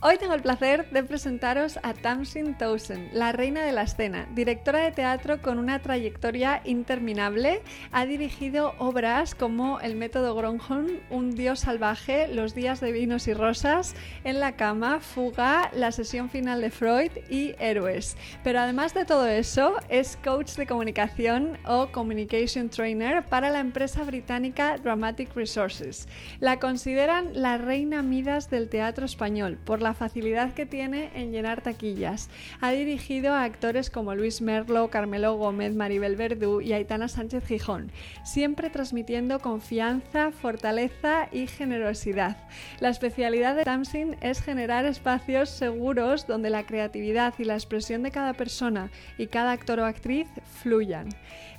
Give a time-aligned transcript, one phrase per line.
[0.00, 4.78] Hoy tengo el placer de presentaros a Tamsin Towson, la reina de la escena, directora
[4.78, 7.62] de teatro con una trayectoria interminable.
[7.90, 13.34] Ha dirigido obras como El método Gronholm, Un dios salvaje, Los días de vinos y
[13.34, 18.16] rosas, En la cama, Fuga, La sesión final de Freud y Héroes.
[18.44, 24.04] Pero además de todo eso, es coach de comunicación o communication trainer para la empresa
[24.04, 26.06] británica Dramatic Resources.
[26.38, 31.32] La consideran la reina Midas del teatro español por la la facilidad que tiene en
[31.32, 32.28] llenar taquillas.
[32.60, 37.90] Ha dirigido a actores como Luis Merlo, Carmelo Gómez, Maribel Verdú y Aitana Sánchez Gijón,
[38.22, 42.36] siempre transmitiendo confianza, fortaleza y generosidad.
[42.80, 48.10] La especialidad de Tamsin es generar espacios seguros donde la creatividad y la expresión de
[48.10, 50.28] cada persona y cada actor o actriz
[50.62, 51.08] fluyan.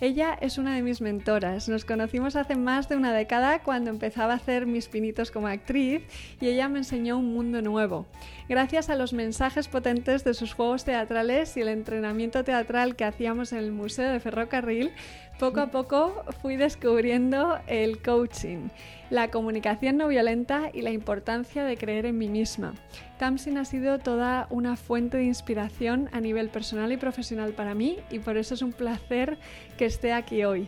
[0.02, 1.68] Ella es una de mis mentoras.
[1.68, 6.04] Nos conocimos hace más de una década cuando empezaba a hacer mis pinitos como actriz
[6.40, 8.06] y ella me enseñó un mundo nuevo.
[8.48, 13.54] Gracias a los mensajes potentes de sus juegos teatrales y el entrenamiento teatral que hacíamos
[13.54, 14.92] en el Museo de Ferrocarril,
[15.40, 18.70] poco a poco fui descubriendo el coaching,
[19.10, 22.74] la comunicación no violenta y la importancia de creer en mí misma.
[23.18, 27.98] Tamsin ha sido toda una fuente de inspiración a nivel personal y profesional para mí
[28.10, 29.38] y por eso es un placer
[29.78, 30.68] que esté aquí hoy.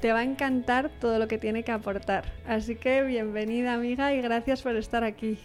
[0.00, 2.24] Te va a encantar todo lo que tiene que aportar.
[2.46, 5.38] Así que bienvenida amiga y gracias por estar aquí.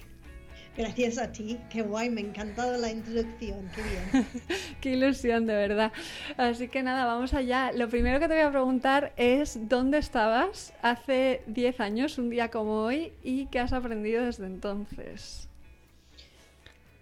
[0.78, 4.28] Gracias a ti, qué guay, me ha encantado la introducción, qué bien.
[4.82, 5.94] qué ilusión, de verdad.
[6.36, 7.72] Así que nada, vamos allá.
[7.72, 12.52] Lo primero que te voy a preguntar es dónde estabas hace 10 años, un día
[12.52, 15.48] como hoy, y qué has aprendido desde entonces.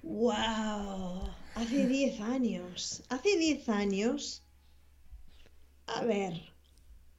[0.03, 1.29] ¡Wow!
[1.55, 3.03] Hace 10 años.
[3.09, 4.43] Hace 10 años.
[5.87, 6.33] A ver.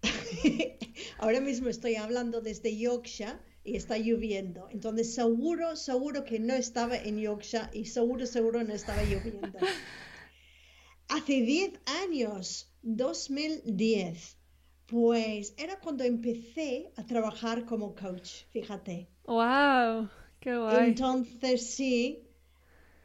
[1.18, 4.68] Ahora mismo estoy hablando desde Yorkshire y está lloviendo.
[4.70, 9.58] Entonces seguro, seguro que no estaba en Yorkshire y seguro, seguro no estaba lloviendo.
[11.08, 14.36] Hace 10 años, 2010,
[14.86, 19.08] pues era cuando empecé a trabajar como coach, fíjate.
[19.24, 20.08] ¡Wow!
[20.40, 20.88] ¡Qué guay!
[20.88, 22.20] Entonces sí.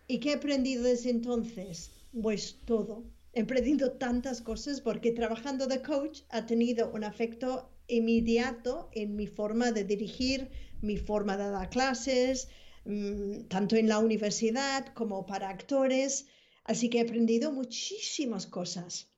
[0.07, 1.91] ¿Y qué he aprendido desde entonces?
[2.21, 3.03] Pues todo.
[3.33, 9.27] He aprendido tantas cosas porque trabajando de coach ha tenido un efecto inmediato en mi
[9.27, 10.49] forma de dirigir,
[10.81, 12.47] mi forma de dar clases,
[12.85, 16.27] mm, tanto en la universidad como para actores.
[16.63, 19.09] Así que he aprendido muchísimas cosas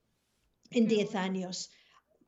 [0.72, 1.70] en 10 años.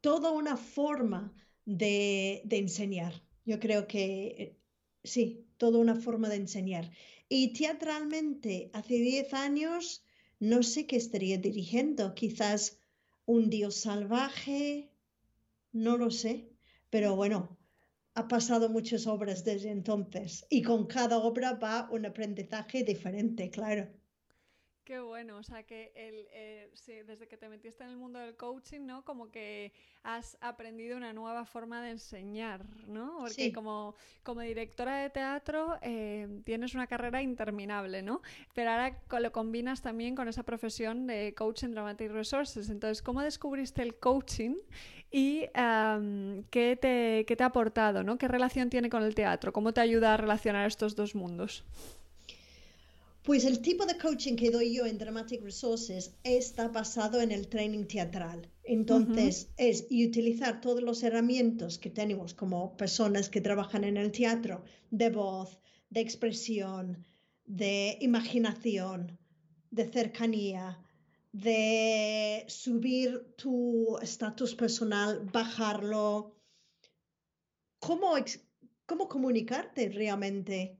[0.01, 1.33] Toda una forma
[1.65, 3.13] de, de, enseñar.
[3.45, 4.03] Yo creo que
[4.37, 4.57] eh,
[5.03, 6.91] sí, toda una forma de enseñar.
[7.29, 10.03] Y teatralmente, hace 10 años,
[10.39, 12.13] no sé qué estaría dirigiendo.
[12.15, 12.79] Quizás
[13.25, 14.92] un dios salvaje,
[15.73, 16.49] no lo sé,
[16.89, 17.57] pero bueno,
[18.15, 23.89] ha pasado muchas obras desde entonces y con cada obra va un aprendizaje diferente, claro.
[24.83, 26.69] Qué bueno, o sea que el, eh,
[27.07, 29.05] desde que te metiste en el mundo del coaching, ¿no?
[29.05, 29.71] Como que
[30.03, 33.19] has aprendido una nueva forma de enseñar, ¿no?
[33.19, 38.21] Porque como, como directora de teatro eh, tienes una carrera interminable, ¿no?
[38.53, 42.69] Pero ahora lo combinas también con esa profesión de coaching Dramatic Resources.
[42.69, 44.55] Entonces, ¿cómo descubriste el coaching
[45.13, 45.45] y
[46.49, 48.17] ¿qué, te, qué te ha aportado, ¿no?
[48.17, 49.53] ¿Qué relación tiene con el teatro?
[49.53, 51.63] ¿Cómo te ayuda a relacionar estos dos mundos?
[53.21, 57.47] Pues el tipo de coaching que doy yo en Dramatic Resources está basado en el
[57.47, 58.49] training teatral.
[58.63, 64.63] Entonces, es utilizar todas las herramientas que tenemos como personas que trabajan en el teatro,
[64.89, 65.59] de voz,
[65.91, 67.05] de expresión,
[67.45, 69.19] de imaginación,
[69.69, 70.82] de cercanía,
[71.33, 76.37] de subir tu estatus personal, bajarlo.
[77.79, 78.15] ¿Cómo,
[78.85, 80.77] cómo comunicarte realmente?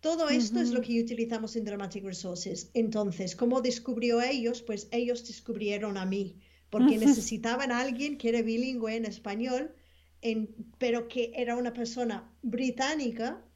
[0.00, 2.70] Todo esto es lo que utilizamos en Dramatic Resources.
[2.74, 4.62] Entonces, ¿cómo descubrió ellos?
[4.62, 6.40] Pues ellos descubrieron a mí,
[6.70, 9.74] porque necesitaban a alguien que era bilingüe en español,
[10.78, 13.46] pero que era una persona británica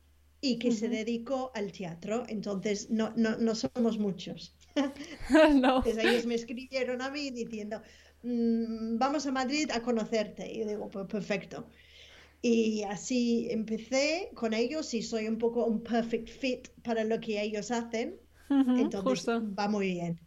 [0.40, 2.24] y que se dedicó al teatro.
[2.28, 4.57] Entonces, no, no, no somos muchos.
[5.29, 7.82] Entonces, ellos me escribieron a mí diciendo,
[8.23, 10.50] mm, vamos a Madrid a conocerte.
[10.50, 11.67] Y yo digo, pues perfecto.
[12.41, 17.41] Y así empecé con ellos y soy un poco un perfect fit para lo que
[17.43, 18.17] ellos hacen.
[18.49, 20.20] entonces va muy bien.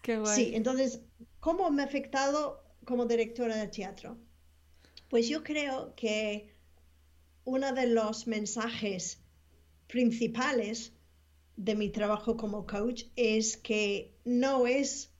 [0.00, 1.00] Qué Sí, entonces,
[1.40, 4.18] ¿cómo me ha afectado como directora de teatro?
[5.08, 6.54] Pues yo creo que
[7.44, 9.20] uno de los mensajes
[9.88, 10.92] principales
[11.64, 15.12] de mi trabajo como coach es que no es,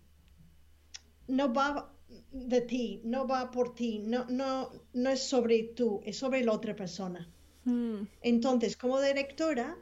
[1.28, 1.92] no va
[2.32, 6.52] de ti, no va por ti, no, no, no es sobre tú, es sobre la
[6.52, 7.28] otra persona.
[7.64, 8.02] Hmm.
[8.22, 9.78] Entonces, como directora,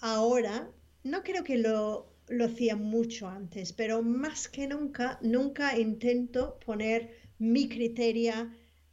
[0.00, 0.70] ahora,
[1.04, 7.16] no creo que lo, lo hacía mucho antes, pero más que nunca, nunca intento poner
[7.38, 8.34] mi criterio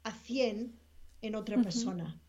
[0.03, 0.73] a 100
[1.21, 2.19] en otra persona,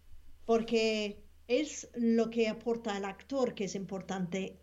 [0.45, 4.62] porque es lo que aporta el actor que es importante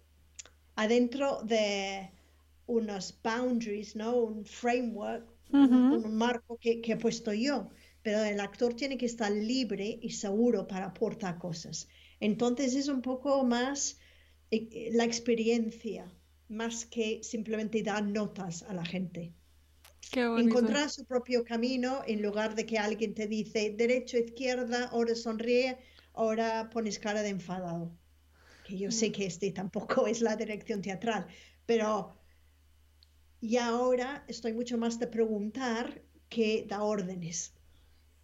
[0.79, 2.09] adentro de
[2.65, 4.15] unos boundaries, ¿no?
[4.15, 7.69] Un framework, un, marco que, que, he puesto yo,
[8.01, 11.89] pero el actor tiene que estar libre y seguro para aportar cosas.
[12.21, 13.97] Entonces es un poco más
[14.51, 16.09] eh, eh, la experiencia,
[16.47, 19.33] más que simplemente dar notas a la gente.
[20.13, 25.77] Encontrar su propio camino en lugar de que alguien te dice derecho, izquierda, ahora sonríe,
[26.13, 27.98] ahora pones cara de enfadado
[28.69, 29.11] que yo sé mm.
[29.11, 31.25] que este tampoco es la dirección teatral,
[31.65, 32.15] pero
[33.41, 37.53] y ahora estoy mucho más de preguntar que da órdenes.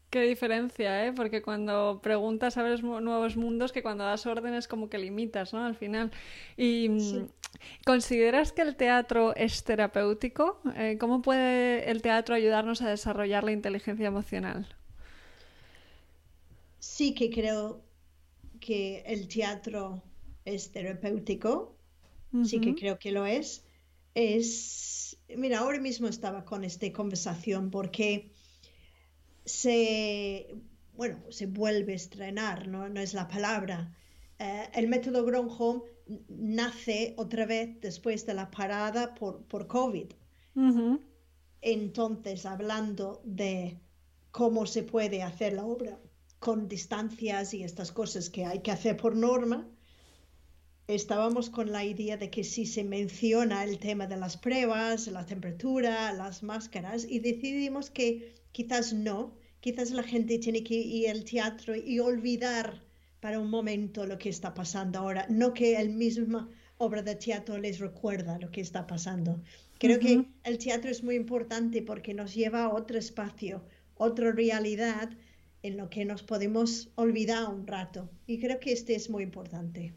[0.10, 1.14] Qué diferencia, ¿eh?
[1.14, 5.66] Porque cuando preguntas abres nuevos mundos que cuando das órdenes como que limitas, ¿no?
[5.66, 6.12] Al final.
[6.56, 7.28] Y mm,
[7.86, 10.62] ¿consideras que el teatro es terapéutico?
[10.76, 14.68] Eh, ¿Cómo puede el teatro ayudarnos a desarrollar la inteligencia emocional?
[16.80, 17.82] Sí que creo
[18.62, 20.02] que el teatro
[20.46, 21.76] es terapéutico,
[22.44, 23.66] sí que creo que lo es.
[24.14, 28.32] Es, mira, ahora mismo estaba con esta conversación porque
[29.44, 30.56] se,
[30.96, 33.96] bueno, se vuelve a estrenar, no, no es la palabra.
[34.40, 35.82] Eh, el método Gronholm
[36.28, 40.08] nace otra vez después de la parada por, por COVID.
[41.62, 43.80] Entonces, hablando de
[44.32, 46.00] cómo se puede hacer la obra
[46.40, 49.68] con distancias y estas cosas que hay que hacer por norma,
[50.88, 55.26] estábamos con la idea de que si se menciona el tema de las pruebas, la
[55.26, 61.24] temperatura, las máscaras, y decidimos que quizás no, quizás la gente tiene que ir al
[61.24, 62.84] teatro y olvidar
[63.20, 67.58] para un momento lo que está pasando ahora, no que el mismo obra de teatro
[67.58, 69.42] les recuerda lo que está pasando.
[69.80, 73.64] Creo que el teatro es muy importante porque nos lleva a otro espacio,
[73.96, 75.10] otra realidad
[75.64, 78.10] en lo que nos podemos olvidar un rato.
[78.28, 79.94] Y creo que este es muy importante.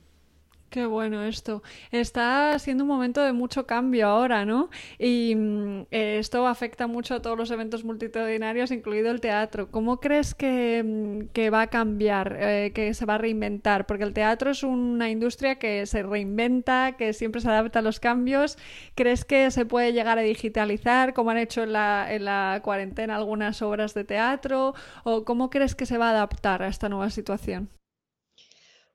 [0.71, 1.63] Qué bueno esto.
[1.93, 4.69] Está siendo un momento de mucho cambio ahora, ¿no?
[4.99, 9.71] Y mm, eh, esto afecta mucho a todos los eventos multitudinarios, incluido el teatro.
[9.71, 13.87] ¿Cómo crees que, mm, va a cambiar, eh, que se va a reinventar?
[13.87, 17.99] Porque el teatro es una industria que se reinventa, que siempre se adapta a los
[17.99, 18.59] cambios.
[18.95, 23.17] ¿Crees que se puede llegar a digitalizar, como han hecho en la, en la cuarentena
[23.17, 24.75] algunas obras de teatro?
[25.05, 27.78] ¿O cómo crees que se va a adaptar a esta nueva situación?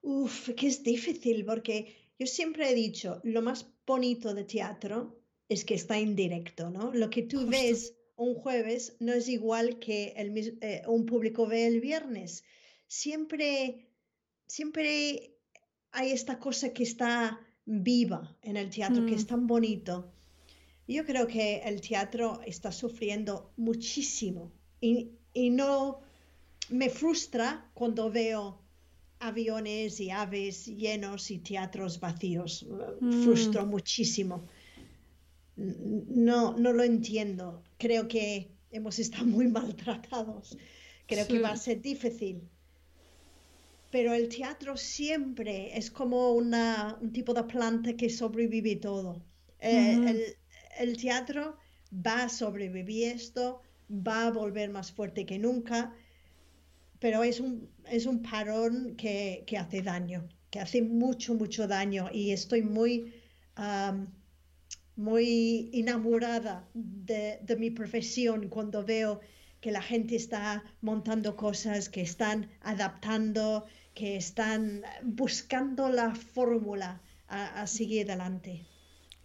[0.04, 5.18] Uf, que es difícil porque yo siempre he dicho, lo más bonito de teatro
[5.48, 6.94] es que está en directo, ¿no?
[6.94, 11.68] Lo que tú ves un jueves no es igual que el, eh, un público ve
[11.68, 12.44] el viernes.
[12.88, 13.88] Siempre,
[14.46, 15.38] siempre
[15.92, 19.28] hay esta cosa que está viva en el teatro, que es mm.
[19.28, 20.12] tan bonito.
[20.86, 24.52] Yo creo que el teatro está sufriendo muchísimo
[24.82, 26.02] y, y no
[26.70, 28.63] me frustra cuando veo
[29.24, 32.66] aviones y aves llenos y teatros vacíos.
[33.00, 33.24] Mm.
[33.24, 34.48] Frustró muchísimo.
[35.56, 37.64] No, no lo entiendo.
[37.78, 40.58] Creo que hemos estado muy maltratados.
[41.08, 42.42] Creo que va a ser difícil.
[43.92, 49.22] Pero el teatro siempre es como una, un tipo de planta que sobrevive todo.
[49.60, 50.24] Eh, el,
[50.80, 51.58] el teatro
[51.94, 55.94] va a sobrevivir esto, va a volver más fuerte que nunca
[57.04, 62.10] pero es un, es un parón que, que, hace daño, que hace mucho, mucho daño
[62.14, 63.14] y estoy muy,
[64.96, 69.20] muy enamorada de, de, mi profesión cuando veo
[69.60, 77.68] que la gente está montando cosas, que están adaptando, que están buscando la fórmula a,
[77.68, 78.66] seguir adelante.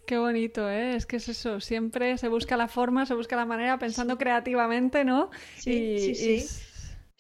[0.04, 0.97] Qué bonito, ¿eh?
[0.97, 5.04] Es que es eso, siempre se busca la forma, se busca la manera, pensando creativamente,
[5.04, 5.30] ¿no?
[5.58, 6.67] Sí, sí, sí.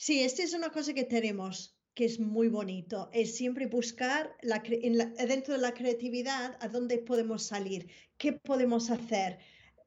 [0.00, 4.60] Sí, esta es una cosa que tenemos que es muy bonito, es siempre buscar la,
[4.60, 9.40] dentro de la creatividad a dónde podemos salir, qué podemos hacer.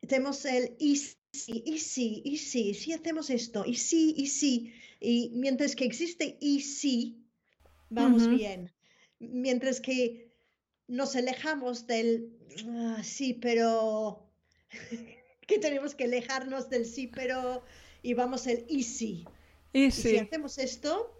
[0.05, 4.73] Tenemos el y sí, y sí, y sí, si hacemos esto, y sí, y sí.
[4.99, 7.23] Y mientras que existe y sí,
[7.89, 8.69] vamos bien.
[9.19, 10.33] Mientras que
[10.89, 12.37] nos alejamos del
[12.67, 14.29] ah, sí, pero
[15.47, 17.63] que tenemos que alejarnos del sí, pero
[18.03, 19.25] y vamos el easy.
[19.73, 21.11] Y Y si hacemos esto,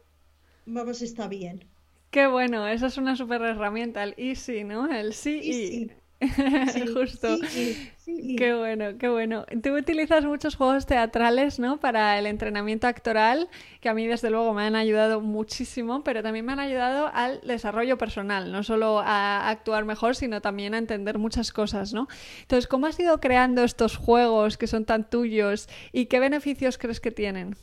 [0.66, 1.70] vamos a estar bien.
[2.10, 4.92] Qué bueno, esa es una súper herramienta, el easy, ¿no?
[4.92, 5.92] El sí y.
[6.72, 7.38] Sí, Justo.
[7.48, 8.36] sí, sí.
[8.38, 9.46] Qué bueno, qué bueno.
[9.64, 11.80] Tú utilizas muchos juegos teatrales, ¿no?
[11.80, 16.46] Para el entrenamiento actoral, que a mí desde luego me han ayudado muchísimo, pero también
[16.46, 21.18] me han ayudado al desarrollo personal, no solo a actuar mejor, sino también a entender
[21.18, 22.08] muchas cosas, ¿no?
[22.42, 27.00] Entonces, ¿cómo has ido creando estos juegos que son tan tuyos y qué beneficios crees
[27.00, 27.56] que tienen?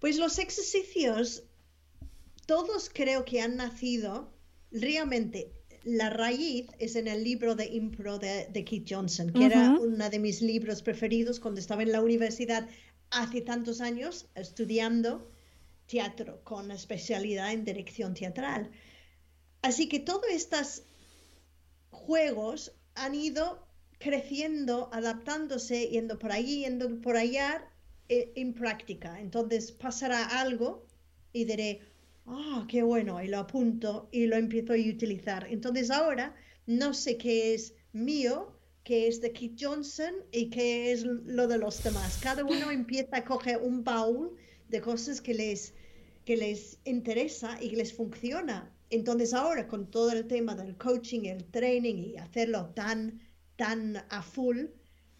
[0.00, 1.44] Pues los ejercicios,
[2.46, 4.32] todos creo que han nacido
[4.70, 5.52] realmente.
[5.82, 10.10] La raíz es en el libro de impro de, de Keith Johnson, que era uno
[10.10, 12.68] de mis libros preferidos cuando estaba en la universidad
[13.10, 15.30] hace tantos años estudiando
[15.86, 18.70] teatro con especialidad en dirección teatral.
[19.62, 20.82] Así que todos estos
[21.90, 23.66] juegos han ido
[23.98, 27.64] creciendo, adaptándose, yendo por allí, yendo por allá
[28.08, 29.20] en práctica.
[29.20, 30.86] Entonces pasará algo
[31.32, 31.80] y diré,
[32.26, 35.46] ah, qué bueno, y lo apunto y lo empiezo a utilizar.
[35.50, 36.34] Entonces ahora
[36.66, 38.52] no sé qué es mío,
[38.84, 42.18] qué es de Keith Johnson y qué es lo de los demás.
[42.22, 44.36] Cada uno empieza a coger un baúl
[44.68, 45.74] de cosas que les,
[46.24, 48.72] que les interesa y que les funciona.
[48.90, 53.20] Entonces ahora con todo el tema del coaching, el training y hacerlo tan,
[53.56, 54.66] tan a full,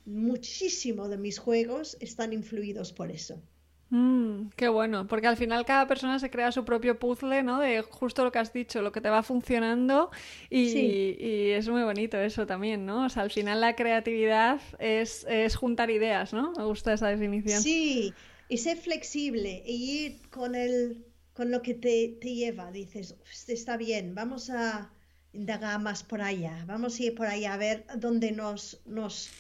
[0.07, 3.43] muchísimo de mis juegos están influidos por eso.
[3.89, 7.61] Mm, qué bueno, porque al final cada persona se crea su propio puzzle, ¿no?
[7.61, 10.11] De justo lo que has dicho, lo que te va funcionando
[10.51, 11.17] y, Sí.
[11.21, 13.05] y es muy bonito eso también, ¿no?
[13.07, 16.53] O sea, al final la creatividad es, es juntar ideas, ¿no?
[16.57, 17.63] Me gusta esa definición.
[17.63, 18.13] Sí,
[18.49, 22.73] y ser flexible y ir con el, con lo que te, te lleva.
[22.73, 24.93] Dices, "Uf, está bien, vamos a
[25.33, 29.37] indagar más por allá, vamos a ir por allá a ver dónde nos, nos,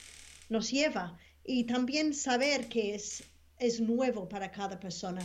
[0.48, 1.18] nos lleva.
[1.44, 3.22] Y también saber que es,
[3.58, 5.22] es nuevo para cada persona.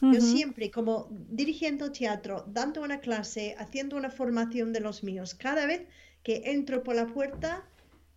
[0.00, 5.66] Yo siempre, como dirigiendo teatro, dando una clase, haciendo una formación de los míos, cada
[5.66, 5.82] vez
[6.22, 7.64] que entro por la puerta,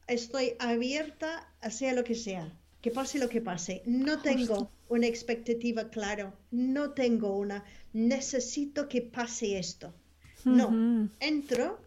[0.08, 3.82] estoy abierta a sea lo que sea, que pase lo que pase.
[3.86, 9.92] No tengo una expectativa clara, no tengo una, necesito que pase esto.
[10.46, 11.80] No, entro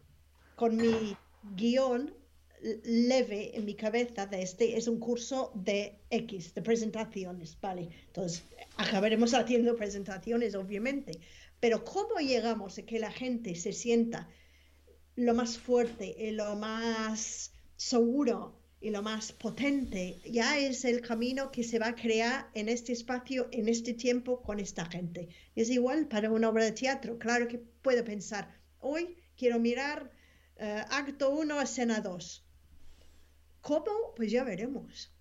[0.56, 1.16] con mi
[1.56, 2.12] guion
[2.82, 7.90] leve en mi cabeza de este es un curso de X, de presentaciones, ¿vale?
[8.06, 8.42] Entonces,
[8.76, 11.20] acabaremos haciendo presentaciones, obviamente,
[11.60, 14.28] pero ¿cómo llegamos a que la gente se sienta
[15.16, 20.20] lo más fuerte y lo más seguro y lo más potente?
[20.24, 24.40] Ya es el camino que se va a crear en este espacio, en este tiempo,
[24.40, 25.28] con esta gente.
[25.54, 27.18] Es igual para una obra de teatro.
[27.18, 30.10] Claro que puedo pensar, hoy quiero mirar
[30.56, 32.43] eh, acto 1, escena 2.
[33.64, 34.14] ¿Cómo?
[34.14, 35.13] Pues ya veremos.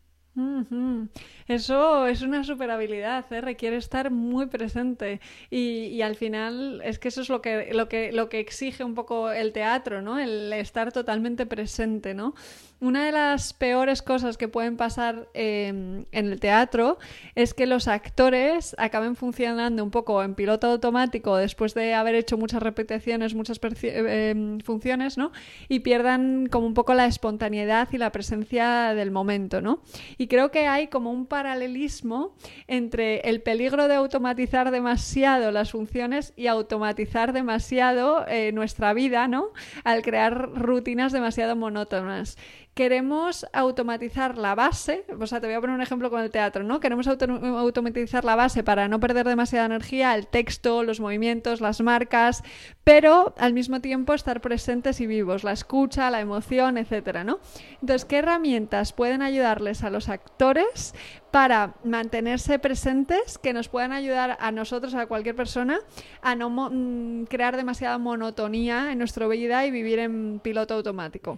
[1.48, 3.42] Eso es una super habilidad, ¿eh?
[3.42, 5.22] Requiere estar muy presente
[5.52, 8.96] y, al final es que eso es lo que, lo que, lo que exige un
[8.96, 10.18] poco el teatro, ¿no?
[10.18, 12.34] El estar totalmente presente, ¿no?
[12.80, 16.98] Una de las peores cosas que pueden pasar eh, en el teatro
[17.34, 22.38] es que los actores acaben funcionando un poco en piloto automático después de haber hecho
[22.38, 25.32] muchas repeticiones, muchas eh, funciones, ¿no?
[25.70, 29.82] Y pierdan como un poco la espontaneidad y la presencia del momento, ¿no?
[30.28, 32.36] Creo que hay como un paralelismo
[32.68, 39.52] entre el peligro de automatizar demasiado las funciones y automatizar demasiado eh, nuestra vida, ¿no?
[39.84, 42.38] Al crear rutinas demasiado monótonas.
[42.74, 46.64] Queremos automatizar la base, o sea, te voy a poner un ejemplo con el teatro,
[46.64, 46.80] ¿no?
[46.80, 51.82] Queremos auto- automatizar la base para no perder demasiada energía, el texto, los movimientos, las
[51.82, 52.42] marcas,
[52.84, 57.40] pero al mismo tiempo estar presentes y vivos, la escucha, la emoción, etcétera, ¿no?
[57.74, 60.96] Entonces, ¿qué herramientas pueden ayudarles a los actores
[61.30, 65.80] para mantenerse presentes que nos puedan ayudar a nosotros, a cualquier persona,
[66.24, 71.38] a no mm, crear demasiada monotonía en nuestra vida y vivir en piloto automático?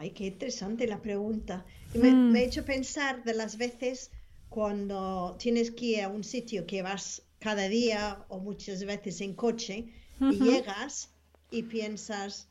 [0.00, 1.66] Ay, qué interesante la pregunta.
[1.92, 2.32] Y Me, Mm.
[2.32, 4.10] me ha hecho pensar de las veces
[4.48, 9.34] cuando tienes que ir a un sitio que vas cada día o muchas veces en
[9.34, 9.76] coche
[10.28, 10.48] y Ujú.
[10.50, 11.10] llegas
[11.50, 12.48] y piensas,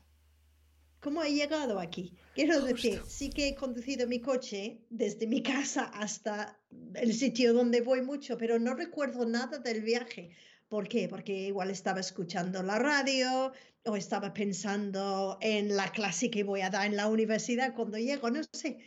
[1.00, 2.16] ¿cómo he llegado aquí?
[2.34, 6.60] Quiero decir, sí que he conducido mi coche desde mi casa hasta
[6.94, 10.30] el sitio donde voy mucho, pero no recuerdo nada del viaje.
[10.68, 11.08] ¿Por qué?
[11.08, 13.52] Porque igual estaba escuchando la radio
[13.84, 18.30] o estaba pensando en la clase que voy a dar en la universidad cuando llego,
[18.30, 18.78] no sé.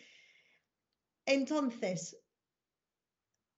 [1.26, 2.18] Entonces,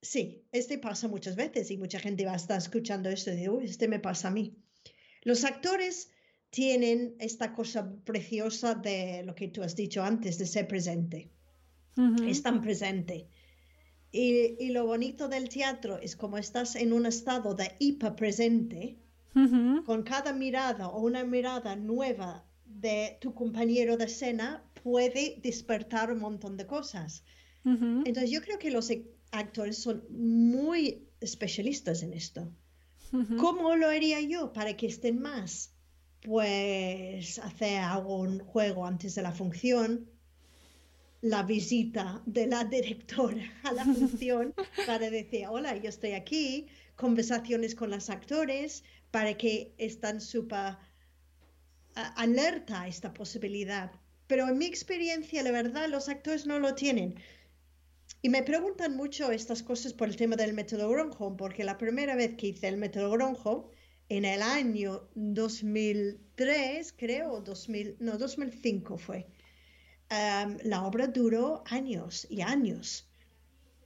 [0.02, 3.50] sí, este pasa muchas veces y mucha gente va a estar escuchando esto y dice,
[3.50, 4.56] uy, este me pasa a mí.
[5.24, 6.12] Los actores
[6.50, 11.32] tienen esta cosa preciosa de lo que tú has dicho antes, de ser presente.
[12.28, 13.26] están presentes.
[14.14, 19.00] Y, y, lo bonito del teatro es como estás en un estado de hiperpresente,
[19.86, 26.20] con cada mirada o una mirada nueva de tu compañero de escena puede despertar un
[26.20, 27.24] montón de cosas.
[27.66, 28.92] Entonces yo creo que los
[29.32, 32.52] actores son muy especialistas en esto.
[33.40, 35.72] ¿Cómo lo haría yo para que estén más?
[36.22, 40.10] Pues hacer algún juego antes de la función,
[41.24, 44.54] la visita de la directora a la función
[44.86, 50.76] para decir, hola, yo estoy aquí, conversaciones con los actores para que estén súper
[51.96, 53.90] alerta a esta posibilidad.
[54.28, 57.16] Pero en mi experiencia, la verdad, los actores no lo tienen.
[58.22, 62.16] Y me preguntan mucho estas cosas por el tema del método Gronholm, porque la primera
[62.16, 63.64] vez que hice el método Gronholm,
[64.10, 69.26] en el año 2003, creo, 2000, no, 2005 fue,
[70.64, 73.08] la obra duró años y años.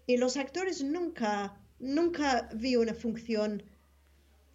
[0.05, 3.63] Y los actores nunca, nunca vi una función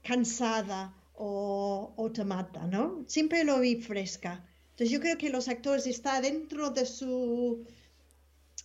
[0.03, 3.05] cansada o automata, ¿no?
[3.07, 4.45] Siempre lo vi fresca.
[4.71, 7.67] Entonces yo creo que los actores están dentro de su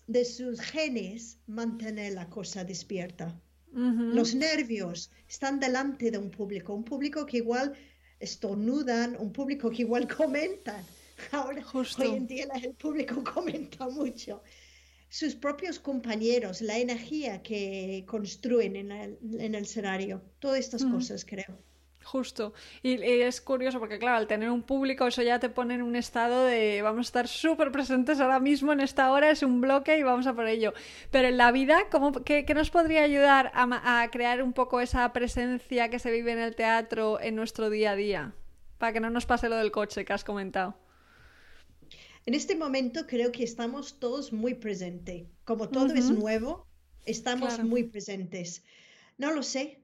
[0.08, 3.36] de sus genes mantener la cosa despierta.
[3.74, 7.74] Los nervios están delante de un público, un público que igual
[8.20, 10.84] estornudan, un público que igual comentan.
[11.32, 14.42] Ahora, hoy en día el público comenta mucho.
[15.10, 21.24] Sus propios compañeros, la energía que construyen en el, en el escenario, todas estas cosas
[21.24, 21.58] creo.
[22.04, 22.54] Justo.
[22.84, 25.96] Y, es curioso porque, claro, al tener un público, eso ya te pone en un
[25.98, 29.98] estado de vamos a estar súper presentes ahora mismo en esta hora, es un bloque
[29.98, 30.74] y vamos a por ello.
[31.12, 35.12] Pero en la vida, ¿cómo, qué, nos podría ayudar a, a, crear un poco esa
[35.12, 38.34] presencia que se vive en el teatro en nuestro día a día?
[38.78, 40.78] Para que no nos pase lo del coche que has comentado.
[42.28, 45.30] En este momento creo que estamos todos muy presentes.
[45.46, 46.68] Como todo es nuevo,
[47.06, 48.66] estamos muy presentes.
[49.18, 49.82] No lo sé.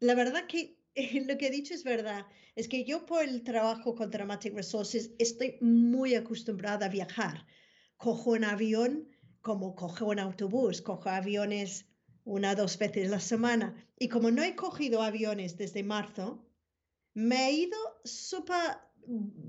[0.00, 0.78] La verdad que
[1.26, 2.24] lo que he dicho es verdad.
[2.54, 7.46] Es que yo por el trabajo con Dramatic Resources estoy muy acostumbrada a viajar.
[7.98, 9.10] Cojo un avión
[9.42, 11.84] como cojo un autobús, cojo aviones
[12.24, 13.86] una o dos veces a la semana.
[13.98, 16.42] Y como no he cogido aviones desde marzo,
[17.12, 18.78] me he ido súper...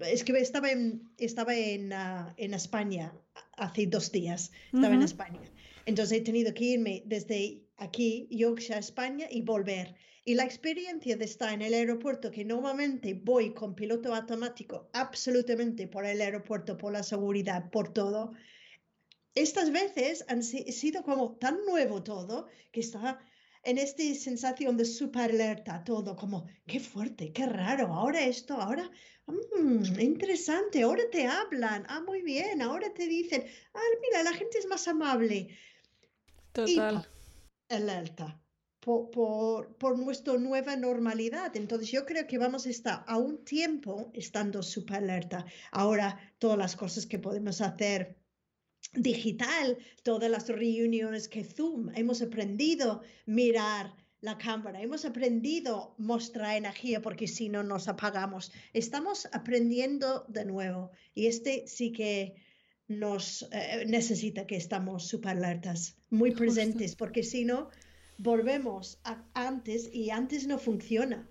[0.01, 3.13] Es que estaba en, estaba en, ah, en España
[3.57, 5.41] hace dos días, estaba en España.
[5.85, 9.95] Entonces he tenido que irme desde aquí, Yorkshire, España, y volver.
[10.25, 15.87] Y la experiencia de estar en el aeropuerto, que normalmente voy con piloto automático absolutamente
[15.87, 18.33] por el aeropuerto, por la seguridad, por todo,
[19.37, 23.19] estas veces han sido como tan nuevo todo que está
[23.63, 28.89] en esta sensación de super alerta, todo como, qué fuerte, qué raro, ahora esto, ahora,
[29.25, 34.57] mmm, interesante, ahora te hablan, ah, muy bien, ahora te dicen, ah, mira, la gente
[34.57, 35.49] es más amable.
[36.53, 37.07] Total.
[37.69, 38.41] alerta
[38.79, 41.55] por, por, nuestra nueva normalidad.
[41.57, 45.45] Entonces yo creo que vamos a estar a un tiempo estando súper alerta.
[45.71, 48.17] Ahora todas las cosas que podemos hacer
[48.93, 57.01] digital, todas las reuniones que Zoom, hemos aprendido mirar la cámara, hemos aprendido mostrar energía
[57.01, 58.51] porque si no nos apagamos.
[58.73, 62.35] Estamos aprendiendo de nuevo y este sí que
[62.87, 67.69] nos eh, necesita que estamos súper alertas, muy presentes, porque si no,
[68.17, 71.27] volvemos a antes y antes no funciona.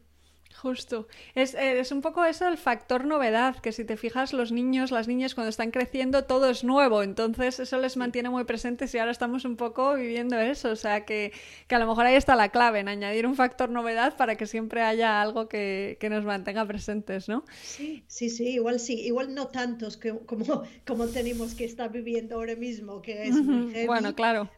[0.63, 1.07] Justo.
[1.35, 4.91] Es, eh, es, un poco eso el factor novedad, que si te fijas, los niños,
[4.91, 8.99] las niñas cuando están creciendo, todo es nuevo, entonces eso les mantiene muy presentes y
[8.99, 11.33] ahora estamos un poco viviendo eso, o sea que,
[11.69, 14.47] que a lo mejor ahí está la clave, en añadir un factor novedad para que
[14.47, 17.45] siempre haya algo que, que nos mantenga presentes, ¿no?
[17.63, 22.37] Sí, sí, sí, igual sí, igual no tantos que, como, como tenemos que estar viviendo
[22.37, 24.49] ahora mismo, que es muy Bueno, claro.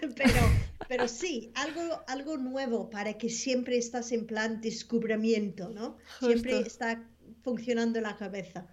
[0.16, 0.40] pero,
[0.88, 5.96] pero sí, algo, algo nuevo para que siempre estás en plan descubrimiento, ¿no?
[6.20, 7.06] Siempre está
[7.42, 8.66] funcionando la cabeza.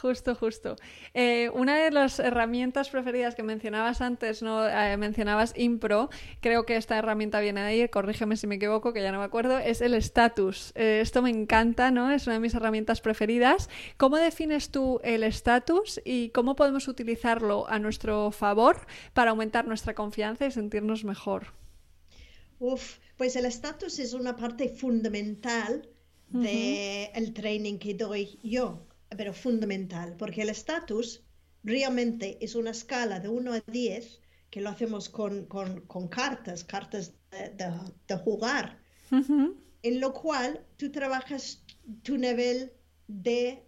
[0.00, 0.76] Justo, justo.
[1.14, 6.76] Eh, una de las herramientas preferidas que mencionabas antes, no eh, mencionabas Impro, creo que
[6.76, 9.80] esta herramienta viene de ahí, corrígeme si me equivoco, que ya no me acuerdo, es
[9.80, 10.72] el status.
[10.74, 12.10] Eh, esto me encanta, ¿no?
[12.10, 13.70] Es una de mis herramientas preferidas.
[13.96, 19.94] ¿Cómo defines tú el status y cómo podemos utilizarlo a nuestro favor para aumentar nuestra
[19.94, 21.54] confianza y sentirnos mejor?
[22.58, 25.88] Uf, pues el status es una parte fundamental
[26.28, 31.22] del training que doy yo pero fundamental, porque el estatus
[31.62, 35.46] realmente es una escala de 1 a 10 que lo hacemos con,
[36.08, 38.78] cartas, cartas de, jugar,
[39.82, 41.62] en lo cual tú trabajas
[42.02, 42.72] tu nivel
[43.08, 43.62] de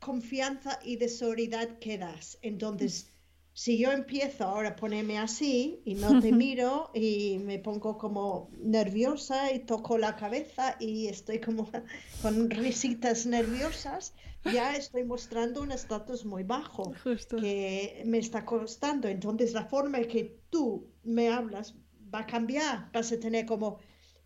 [0.00, 2.38] confianza y de seguridad que das.
[2.42, 3.10] Entonces,
[3.54, 8.50] si yo empiezo ahora a ponerme así y no te miro y me pongo como
[8.58, 11.70] nerviosa y toco la cabeza y estoy como
[12.22, 14.12] con risitas nerviosas,
[14.52, 16.92] ya estoy mostrando un estatus muy bajo
[17.40, 19.08] que me está costando.
[19.08, 21.74] Entonces la forma en que tú me hablas
[22.12, 23.78] va a cambiar, vas a tener como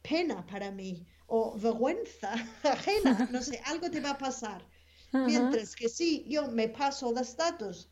[0.03, 4.67] pena para mí o vergüenza ajena, no sé, algo te va a pasar.
[5.13, 7.91] Mientras que si yo me paso de estatus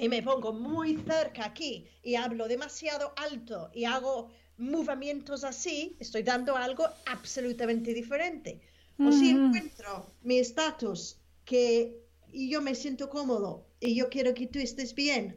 [0.00, 6.22] y me pongo muy cerca aquí y hablo demasiado alto y hago movimientos así, estoy
[6.22, 8.60] dando algo absolutamente diferente.
[9.00, 14.46] O si encuentro mi estatus que y yo me siento cómodo y yo quiero que
[14.46, 15.36] tú estés bien,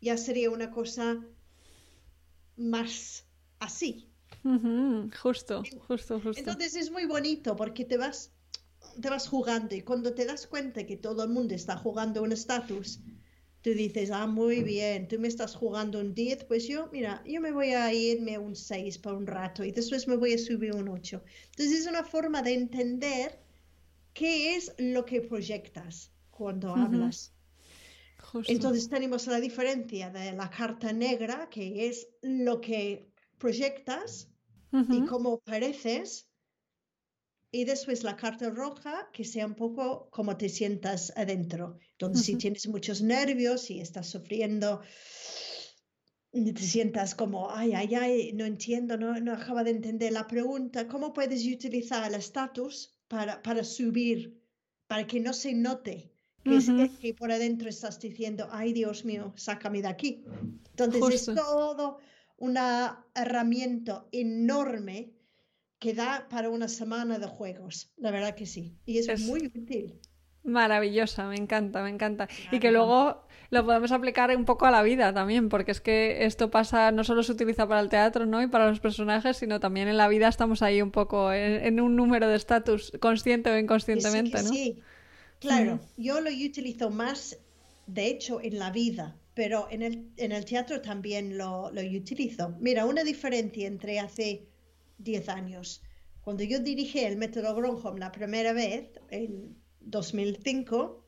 [0.00, 1.24] ya sería una cosa
[2.56, 3.24] más
[3.58, 4.08] así.
[5.22, 6.38] Justo, justo, justo.
[6.38, 8.32] Entonces es muy bonito porque te vas,
[9.00, 12.32] te vas jugando y cuando te das cuenta que todo el mundo está jugando un
[12.32, 13.00] estatus,
[13.66, 17.40] tú dices, ah, muy bien, tú me estás jugando un 10, pues yo, mira, yo
[17.40, 20.38] me voy a irme a un 6 por un rato y después me voy a
[20.38, 21.20] subir un 8.
[21.50, 23.40] Entonces es una forma de entender
[24.12, 27.34] qué es lo que proyectas cuando hablas.
[28.46, 34.28] Entonces tenemos la diferencia de la carta negra, que es lo que proyectas
[34.70, 36.28] y cómo pareces,
[37.56, 41.78] y después la carta roja, que sea un poco como te sientas adentro.
[41.92, 44.82] Entonces, si tienes muchos nervios y estás sufriendo,
[46.32, 50.86] te sientas como, ay, ay, ay, no entiendo, no, no acaba de entender la pregunta,
[50.86, 54.38] ¿cómo puedes utilizar el estatus para, para subir,
[54.86, 56.12] para que no se note
[56.44, 60.24] que, es, que por adentro estás diciendo, ay, Dios mío, sácame de aquí?
[60.76, 62.00] Entonces, es todo
[62.36, 65.15] una herramienta enorme
[65.78, 68.76] que da para una semana de juegos, la verdad que sí.
[68.86, 70.00] Y es, muy útil.
[70.42, 72.28] Maravillosa, me encanta, me encanta.
[72.52, 76.24] Y que luego lo podemos aplicar un poco a la vida también, porque es que
[76.24, 78.42] esto pasa, no solo se utiliza para el teatro ¿no?
[78.42, 81.96] y para los personajes, sino también en la vida estamos ahí un poco en, un
[81.96, 84.48] número de estatus, consciente o inconscientemente, ¿no?
[84.48, 84.80] Sí,
[85.40, 87.38] claro, yo lo utilizo más,
[87.86, 92.54] de hecho, en la vida, pero en el, en el teatro también lo, lo utilizo.
[92.60, 94.46] Mira, una diferencia entre hace
[94.98, 95.82] 10 años.
[96.22, 101.04] Cuando yo dirigí el método Gronholm la primera vez, en 2005,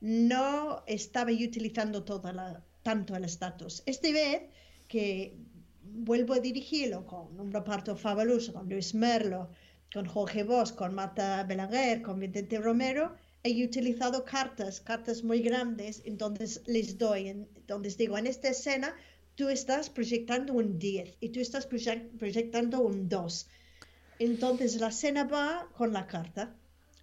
[0.00, 3.82] no estaba utilizando toda tanto el estatus.
[3.86, 4.42] Esta vez
[4.86, 5.36] que
[5.82, 9.50] vuelvo a dirigirlo con un reparto fabuloso, con Luis Merlo,
[9.92, 16.02] con Jorge Bosch, con Marta Belaguer, con Vicente Romero, he utilizado cartas, cartas muy grandes,
[16.04, 18.94] entonces les doy, entonces digo, en esta escena
[19.34, 23.48] tú estás proyectando un 10 y tú estás proyectando un 2.
[24.18, 26.54] Entonces la escena va con la carta.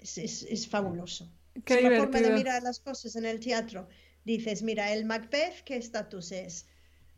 [0.02, 1.30] Es, fabuloso.
[1.54, 3.88] es la forma de mirar las cosas en el teatro.
[4.26, 6.66] Dices, mira, el Macbeth, ¿qué estatus es?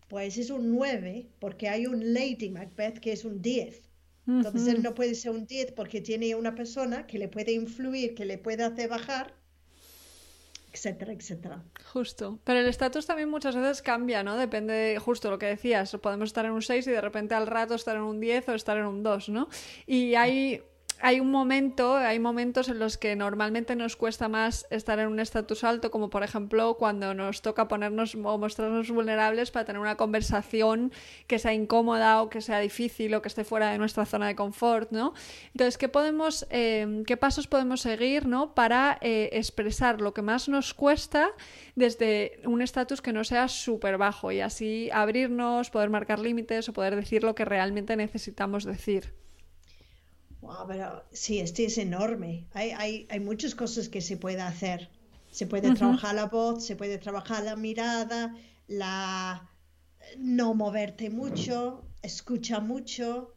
[0.09, 3.89] Pues es un 9, porque hay un Lady Macbeth que es un 10.
[4.25, 8.15] Entonces él no puede ser un 10 porque tiene una persona que le puede influir,
[8.15, 9.33] que le puede hacer bajar
[10.73, 11.63] etcétera, etcétera.
[11.91, 12.39] Justo.
[12.43, 14.35] Pero el estatus también muchas veces cambia, ¿no?
[14.35, 17.47] Depende, de, justo lo que decías, podemos estar en un 6 y de repente al
[17.47, 19.49] rato estar en un 10 o estar en un 2, ¿no?
[19.85, 20.63] Y hay
[21.01, 25.19] hay un momento, hay momentos en los que normalmente nos cuesta más estar en un
[25.19, 29.97] estatus alto, como por ejemplo cuando nos toca ponernos o mostrarnos vulnerables para tener una
[29.97, 30.91] conversación
[31.27, 34.35] que sea incómoda o que sea difícil o que esté fuera de nuestra zona de
[34.35, 35.13] confort, ¿no?
[35.47, 38.53] Entonces, ¿qué podemos, eh, qué pasos podemos seguir, ¿no?
[38.53, 41.31] Para eh, expresar lo que más nos cuesta
[41.75, 46.73] desde un estatus que no sea súper bajo y así abrirnos, poder marcar límites o
[46.73, 49.13] poder decir lo que realmente necesitamos decir.
[50.43, 52.47] Wow, pero sí, este es enorme.
[52.53, 54.89] Hay, hay, hay muchas cosas que se puede hacer.
[55.31, 58.35] Se puede trabajar la voz, se puede trabajar la mirada,
[58.67, 59.49] la
[60.17, 63.33] no moverte mucho, escucha mucho,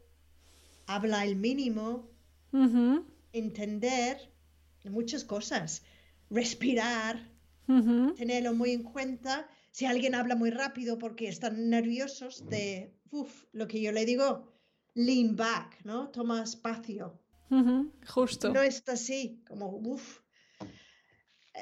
[0.85, 2.09] habla el mínimo,
[3.31, 4.31] entender
[4.83, 5.83] muchas cosas,
[6.29, 7.31] respirar,
[8.17, 9.47] tenerlo muy en cuenta.
[9.71, 14.56] Si alguien habla muy rápido porque están nerviosos de, uff, lo que yo le digo,
[14.97, 16.09] lean back, ¿no?
[16.09, 17.19] Toma espacio.
[18.07, 18.51] justo.
[18.51, 20.21] No está así, como, uff.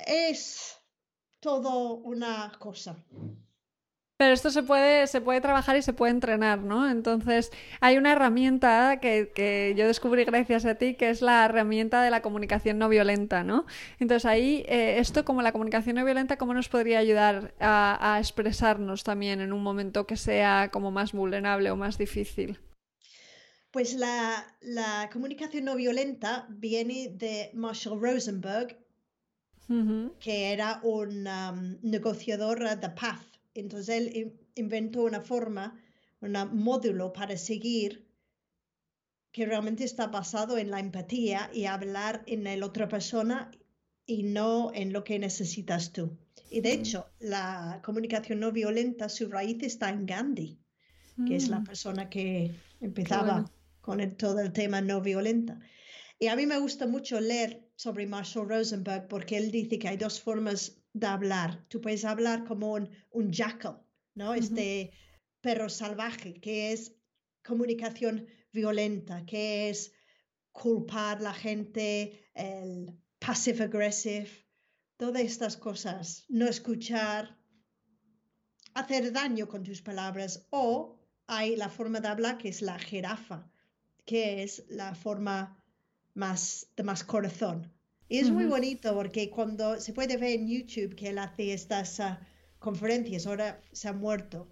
[0.08, 0.78] Es
[1.40, 2.96] todo una cosa.
[4.18, 6.90] Pero esto se puede, se puede trabajar y se puede entrenar, ¿no?
[6.90, 12.02] Entonces, hay una herramienta que, que, yo descubrí gracias a ti, que es la herramienta
[12.02, 13.66] de la comunicación no violenta, ¿no?
[14.00, 18.20] Entonces, ahí, eh, esto como la comunicación no violenta, ¿cómo nos podría ayudar a, a
[18.20, 22.58] expresarnos también en un momento que sea como más vulnerable o más difícil?
[23.76, 28.78] Pues la, comunicación no violenta viene de Marshall Rosenberg
[30.18, 33.20] que era un um, negociador de paz.
[33.54, 35.78] Entonces él inventó una forma,
[36.22, 38.08] un módulo para seguir
[39.34, 43.52] que realmente está basado en la empatía y hablar en la otra persona
[44.06, 46.18] y no en lo que necesitas tú.
[46.50, 50.58] Y de hecho, la comunicación no violenta, su raíz está en Gandhi,
[51.28, 51.66] que es la mm.
[51.66, 53.52] persona que empezaba
[53.86, 55.60] con todo el tema no violenta.
[56.18, 59.98] Y a mí me gusta mucho leer sobre Marshall Rosenberg porque él dice que hay
[59.98, 61.64] dos formas de hablar.
[61.68, 63.84] Tú puedes hablar como un, un jackal,
[64.16, 64.34] ¿no?
[64.34, 64.92] Este
[65.40, 66.96] perro salvaje, que es
[67.44, 69.94] comunicación violenta, que es
[70.52, 74.32] culpar a la gente, el passive aggressive,
[74.98, 77.38] todas estas cosas, no escuchar,
[78.74, 83.52] hacer daño con tus palabras o hay la forma de hablar que es la jirafa,
[84.06, 85.62] que es la forma
[86.14, 87.72] más de más corazón.
[88.08, 92.00] Y es muy bonito porque cuando se puede ver en YouTube que él hace estas
[92.00, 92.20] ah,
[92.60, 94.48] conferencias, ahora se ha muerto,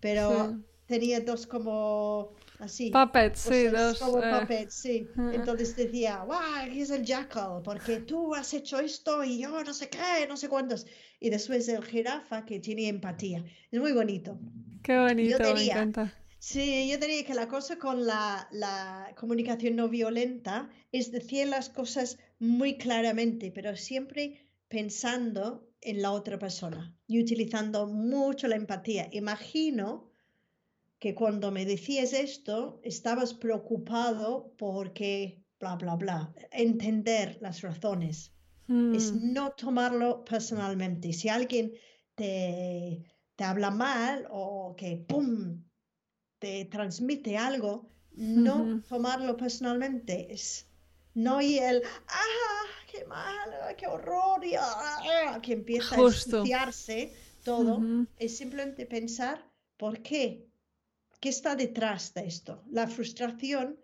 [0.00, 2.90] pero tenía dos como así.
[2.90, 3.98] Puppets, sí, dos.
[3.98, 4.38] Como eh.
[4.38, 5.08] puppets, sí.
[5.32, 9.88] Entonces decía, wow, es el jackal, porque tú has hecho esto y yo no sé
[9.88, 10.86] qué, no sé cuántos.
[11.20, 13.42] Y después el jirafa que tiene empatía.
[13.70, 14.38] Es muy bonito.
[14.82, 16.14] Qué bonito, me encanta.
[16.46, 21.70] Sí, yo diría que la cosa con la, la, comunicación no violenta es decir las
[21.70, 29.08] cosas muy claramente, pero siempre pensando en la otra persona y utilizando mucho la empatía.
[29.12, 30.12] Imagino
[30.98, 36.34] que cuando me decías esto, estabas preocupado porque bla, bla, bla.
[36.50, 38.34] Entender las razones.
[38.68, 39.32] Es mm.
[39.32, 41.14] no tomarlo personalmente.
[41.14, 41.72] Si alguien
[42.14, 43.02] te,
[43.34, 45.64] te habla mal o que, ¡pum!,
[46.38, 50.32] te transmite algo, no tomarlo personalmente.
[50.32, 50.66] Es
[51.14, 52.64] no y el, ¡ah!
[52.90, 53.50] ¡Qué mal!
[53.76, 54.44] ¡Qué horror!
[54.44, 57.80] Y, ah", que empieza a ensuciarse todo.
[58.18, 60.48] Es simplemente pensar, ¿por qué?
[61.20, 62.62] ¿Qué está detrás de esto?
[62.70, 63.78] La frustración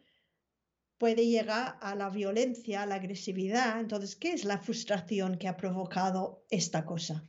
[0.98, 3.80] puede llegar a la violencia, a la agresividad.
[3.80, 7.26] Entonces, ¿qué es la frustración que ha provocado esta cosa?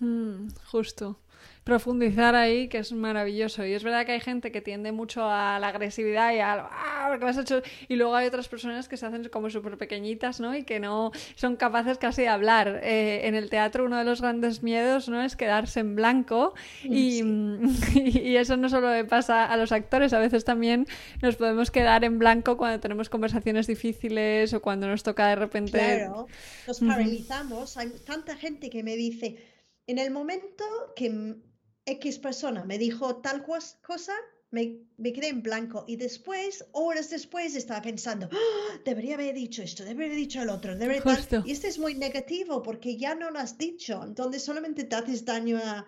[0.00, 1.18] Mm, justo
[1.66, 3.66] profundizar ahí, que es maravilloso.
[3.66, 7.18] Y es verdad que hay gente que tiende mucho a la agresividad y a ¡ah!
[7.20, 7.60] has hecho.
[7.88, 10.54] Y luego hay otras personas que se hacen como súper pequeñitas, ¿no?
[10.54, 12.82] Y que no son capaces casi de hablar.
[12.84, 15.20] Eh, en el teatro uno de los grandes miedos, ¿no?
[15.20, 16.54] Es quedarse en blanco.
[16.84, 17.24] Y,
[17.96, 20.86] y, eso no solo le pasa a los actores, a veces también
[21.20, 25.72] nos podemos quedar en blanco cuando tenemos conversaciones difíciles o cuando nos toca de repente.
[25.72, 26.28] Claro,
[26.68, 27.76] nos paralizamos.
[27.76, 29.55] Hay tanta gente que me dice,
[29.86, 31.36] en el momento que
[31.84, 34.14] X persona me dijo tal cosa,
[34.50, 38.80] me, quedé en blanco y después, horas después, estaba pensando, ¡Ah!
[38.84, 41.02] debería haber dicho esto, debería haber dicho el otro, debería
[41.44, 45.24] Y esto es muy negativo porque ya no lo has dicho, entonces solamente te haces
[45.24, 45.86] daño a,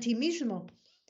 [0.00, 0.66] ti mismo.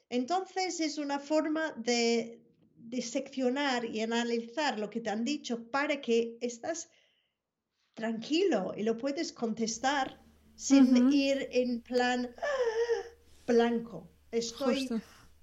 [0.08, 2.36] Entonces es una forma de,
[2.76, 6.88] diseccionar y analizar lo que te han dicho para que estás
[7.94, 10.18] tranquilo y lo puedes contestar
[10.60, 13.02] sin ir en plan ¡Ah!
[13.46, 14.88] blanco estoy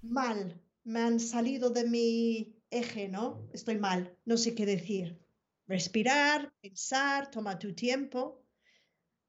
[0.02, 3.48] mal, me han salido de mi eje, ¿no?
[3.52, 5.18] Estoy mal, no sé qué decir.
[5.66, 8.42] Respirar, pensar, toma tu tiempo,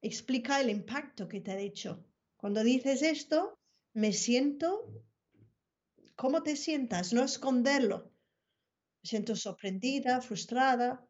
[0.00, 2.04] explica el impacto que te ha hecho.
[2.36, 3.58] Cuando dices esto,
[3.92, 5.04] me siento,
[6.16, 7.12] ¿cómo te sientas?
[7.12, 8.10] No esconderlo.
[9.02, 11.06] Me siento sorprendida, frustrada,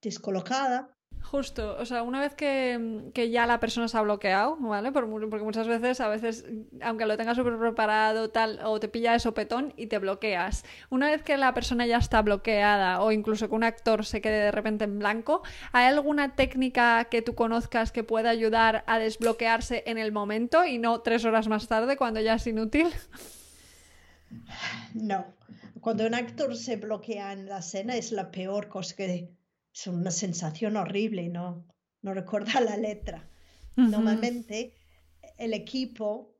[0.00, 0.96] descolocada.
[1.22, 4.90] Justo, o sea, una vez que, ya la persona se ha bloqueado, ¿vale?
[4.90, 6.44] porque muchas veces, a veces,
[6.82, 10.64] aunque lo tengas súper preparado, tal, o te pilla de sopetón y te bloqueas.
[10.88, 14.40] Una vez que la persona ya está bloqueada, o incluso que un actor se quede
[14.40, 19.84] de repente en blanco, ¿hay alguna técnica que tú conozcas que pueda ayudar a desbloquearse
[19.86, 22.88] en el momento y no tres horas más tarde cuando ya es inútil?
[24.94, 25.26] No.
[25.80, 29.30] Cuando un actor se bloquea en la escena es la peor cosa que
[29.72, 31.66] es una sensación horrible, no,
[32.02, 33.28] no recuerda la letra.
[33.76, 34.74] Normalmente
[35.38, 36.36] el equipo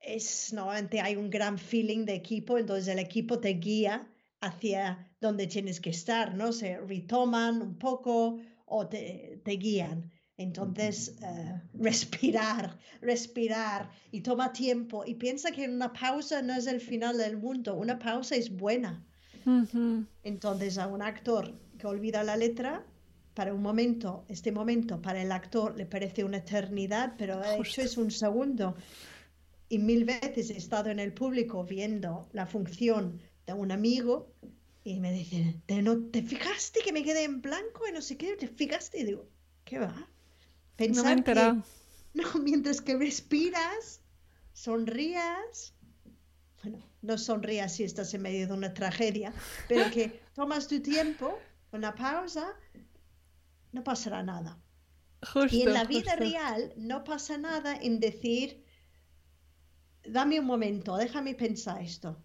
[0.00, 4.10] es, normalmente hay un gran feeling de equipo, entonces el equipo te guía
[4.40, 6.52] hacia donde tienes que estar, ¿no?
[6.52, 10.10] Se retoman un poco o te, te guían.
[10.36, 16.80] Entonces, eh, respirar, respirar y toma tiempo y piensa que una pausa no es el
[16.80, 19.04] final del mundo, una pausa es buena.
[20.22, 22.84] Entonces, a un actor que olvida la letra,
[23.34, 27.80] para un momento, este momento para el actor le parece una eternidad, pero de hecho
[27.80, 28.76] es un segundo.
[29.68, 34.32] Y mil veces he estado en el público viendo la función de un amigo
[34.82, 38.16] Y me dicen, ¿te, no, ¿te fijaste que me quedé en blanco y no sé
[38.16, 38.34] qué?
[38.36, 39.00] ¿Te fijaste?
[39.00, 39.26] Y digo,
[39.64, 40.08] ¿qué va?
[40.78, 41.62] no me he enterado.
[42.14, 44.00] no, mientras que respiras,
[44.52, 45.74] sonrías,
[46.62, 49.32] bueno, no sonrías si estás en medio de una tragedia,
[49.68, 51.38] pero que tomas tu tiempo,
[51.72, 52.56] una pausa,
[53.72, 54.60] no pasará nada.
[55.50, 58.64] y en la vida real no pasa nada en decir,
[60.04, 62.22] dame un momento, déjame pensar esto.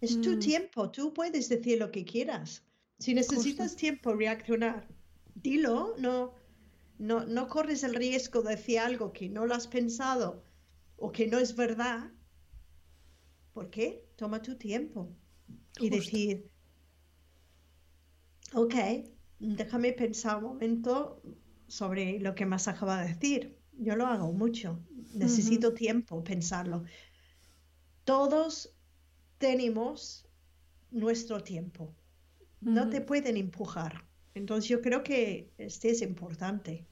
[0.00, 0.38] Es tu mm.
[0.40, 2.64] tiempo, tú puedes decir lo que quieras.
[2.98, 4.88] Si necesitas tiempo reaccionar,
[5.34, 6.34] dilo, no,
[6.98, 10.42] no, no corres el riesgo de decir algo que no lo has pensado
[10.96, 12.10] o que no es verdad.
[13.52, 14.08] ¿Por qué?
[14.16, 15.14] Toma tu tiempo
[15.80, 16.50] y decir,
[18.54, 18.74] ok,
[19.38, 21.22] déjame pensar un momento
[21.66, 23.58] sobre lo que más acaba de decir.
[23.78, 24.78] Yo lo hago mucho,
[25.14, 26.84] necesito tiempo pensarlo.
[28.04, 28.74] Todos
[29.38, 30.26] tenemos
[30.90, 31.94] nuestro tiempo.
[32.60, 34.04] No te pueden empujar.
[34.34, 36.86] Entonces yo creo que este es importante.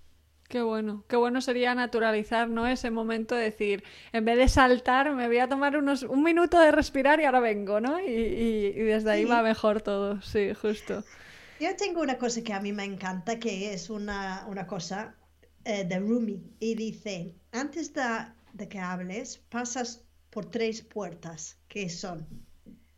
[0.49, 2.67] Qué bueno, qué bueno sería naturalizar, ¿no?
[2.67, 6.59] Ese momento de decir, en vez de saltar, me voy a tomar unos, un minuto
[6.59, 8.01] de respirar y ahora vengo, ¿no?
[8.01, 11.05] Y, desde ahí va mejor todo, sí, justo.
[11.61, 15.15] Yo tengo una cosa que a mí me encanta, que es una, cosa
[15.65, 18.03] eh, de Rumi, y dice, antes de,
[18.55, 22.27] de que hables, pasas por tres puertas, que son,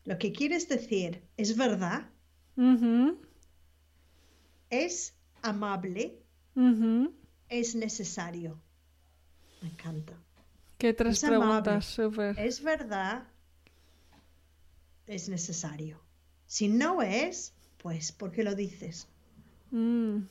[0.05, 2.09] lo que quieres decir es verdad,
[4.71, 6.23] es amable,
[7.49, 8.63] es necesario.
[9.61, 10.13] Me encanta.
[10.79, 12.39] Qué tres preguntas, súper.
[12.39, 13.25] Es verdad,
[15.09, 16.01] es necesario.
[16.47, 19.09] Si no es, pues, ¿por qué lo dices?
[19.71, 20.25] Mm.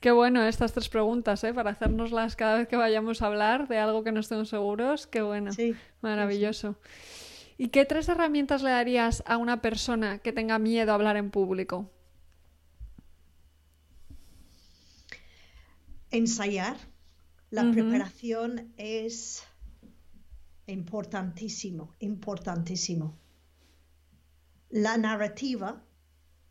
[0.00, 1.52] Qué bueno estas tres preguntas, ¿eh?
[1.52, 5.06] Para hacernoslas cada vez que vayamos a hablar de algo que no estemos seguros.
[5.06, 5.52] Qué bueno.
[5.52, 6.76] Sí, Maravilloso.
[7.56, 11.30] ¿Y qué tres herramientas le darías a una persona que tenga miedo a hablar en
[11.30, 11.90] público?
[16.12, 16.76] Ensayar.
[17.50, 19.42] La preparación es
[20.66, 23.18] importantísimo, importantísimo.
[24.68, 25.82] La narrativa,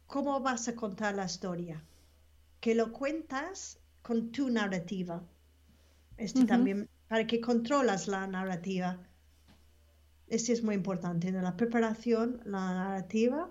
[0.08, 1.84] ¿cómo vas a contar la historia?
[2.60, 5.24] que lo cuentas con tu narrativa.
[6.18, 9.00] Este también, para que controlas la narrativa.
[10.28, 13.50] Este es muy importante, la preparación, la narrativa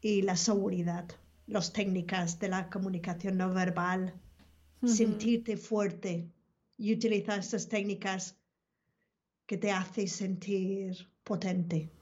[0.00, 1.06] y la seguridad,
[1.46, 4.14] las técnicas de la comunicación no verbal,
[4.84, 6.32] sentirte fuerte
[6.76, 8.36] y utilizar estas técnicas
[9.46, 11.92] que te hacen sentir potente.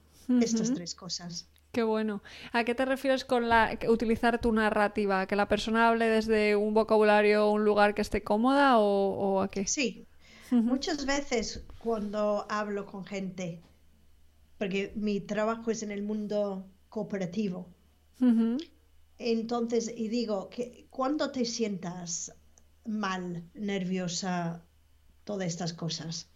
[0.40, 1.48] Estas tres cosas.
[1.76, 2.22] Qué bueno.
[2.54, 5.26] ¿A qué te refieres con la utilizar tu narrativa?
[5.26, 9.50] ¿Que la persona hable desde un vocabulario o un lugar que esté cómoda o, a
[9.50, 9.66] qué?
[9.66, 10.06] Sí.
[10.50, 13.60] Muchas veces cuando hablo con gente,
[14.56, 17.68] porque mi trabajo es en el mundo cooperativo,
[19.18, 22.32] entonces, y digo que cuando te sientas
[22.86, 24.64] mal, nerviosa,
[25.24, 26.30] todas estas cosas.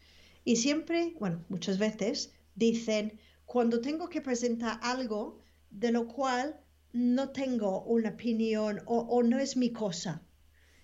[0.44, 3.18] Y siempre, bueno, muchas veces dicen,
[3.50, 5.40] cuando tengo que presentar algo
[5.72, 6.60] de lo cual
[6.92, 10.22] no tengo una opinión o, no es mi cosa,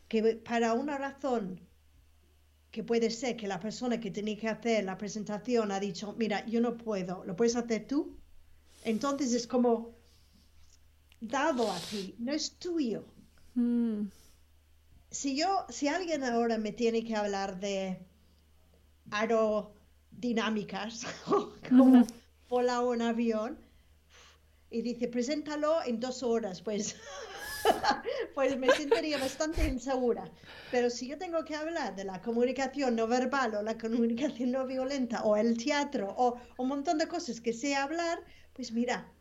[0.09, 1.61] que para una razón
[2.73, 6.45] que puede ser que la persona que tenía que hacer la presentación ha dicho, mira,
[6.47, 8.17] yo no puedo, ¿lo puedes hacer tú?
[8.85, 9.95] Entonces es como
[11.21, 13.05] dado a ti, no es tuyo.
[13.55, 14.09] Mm.
[15.13, 18.05] Si yo, si alguien ahora me tiene que hablar de
[19.13, 21.07] aerodinámicas,
[21.69, 22.05] como
[22.49, 23.59] vola un avión
[24.71, 26.97] y dice, preséntalo en dos horas, pues,
[28.35, 30.31] pues me sentiría bastante insegura.
[30.71, 34.67] Pero si yo tengo que hablar de la comunicación no verbal o la comunicación no
[34.67, 38.19] violenta o el teatro o un montón de cosas que sé hablar,
[38.55, 39.13] pues mira,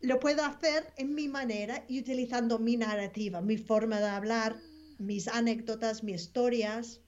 [0.00, 4.56] lo puedo hacer en mi manera y utilizando mi narrativa, mi forma de hablar,
[4.98, 7.00] mis anécdotas, mis historias.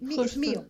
[0.00, 0.68] es mío.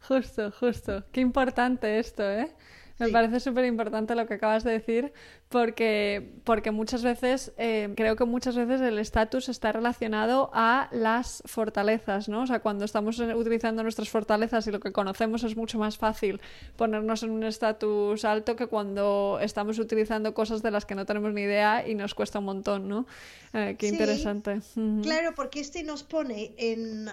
[0.00, 1.04] Justo, justo.
[1.12, 2.52] Qué importante esto, ¿eh?
[2.98, 5.12] Me parece súper importante lo que acabas de decir
[5.48, 11.42] porque, porque muchas veces, eh, creo que muchas veces el estatus está relacionado a las
[11.46, 12.42] fortalezas, ¿no?
[12.42, 16.40] O sea, cuando estamos utilizando nuestras fortalezas y lo que conocemos es mucho más fácil
[16.76, 21.32] ponernos en un estatus alto que cuando estamos utilizando cosas de las que no tenemos
[21.34, 23.06] ni idea y nos cuesta un montón, ¿no?
[23.52, 24.60] Eh, qué interesante.
[25.02, 27.10] Claro, porque este nos pone en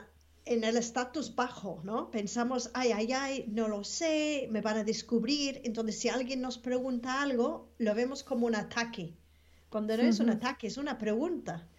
[0.49, 2.09] en el estatus bajo, ¿no?
[2.09, 5.61] Pensamos, ay, ay, ay, no lo sé, me van a descubrir.
[5.63, 9.15] Entonces, si alguien nos pregunta algo, lo vemos como un ataque.
[9.69, 11.69] Cuando no es un ataque, es una pregunta.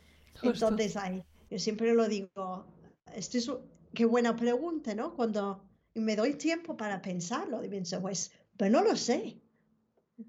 [0.42, 2.66] Entonces, ay, yo siempre lo digo,
[3.12, 3.50] esto es,
[3.92, 5.14] qué buena pregunta, ¿no?
[5.16, 9.40] Cuando me doy tiempo para pensarlo, y pienso, pues, pero no lo sé.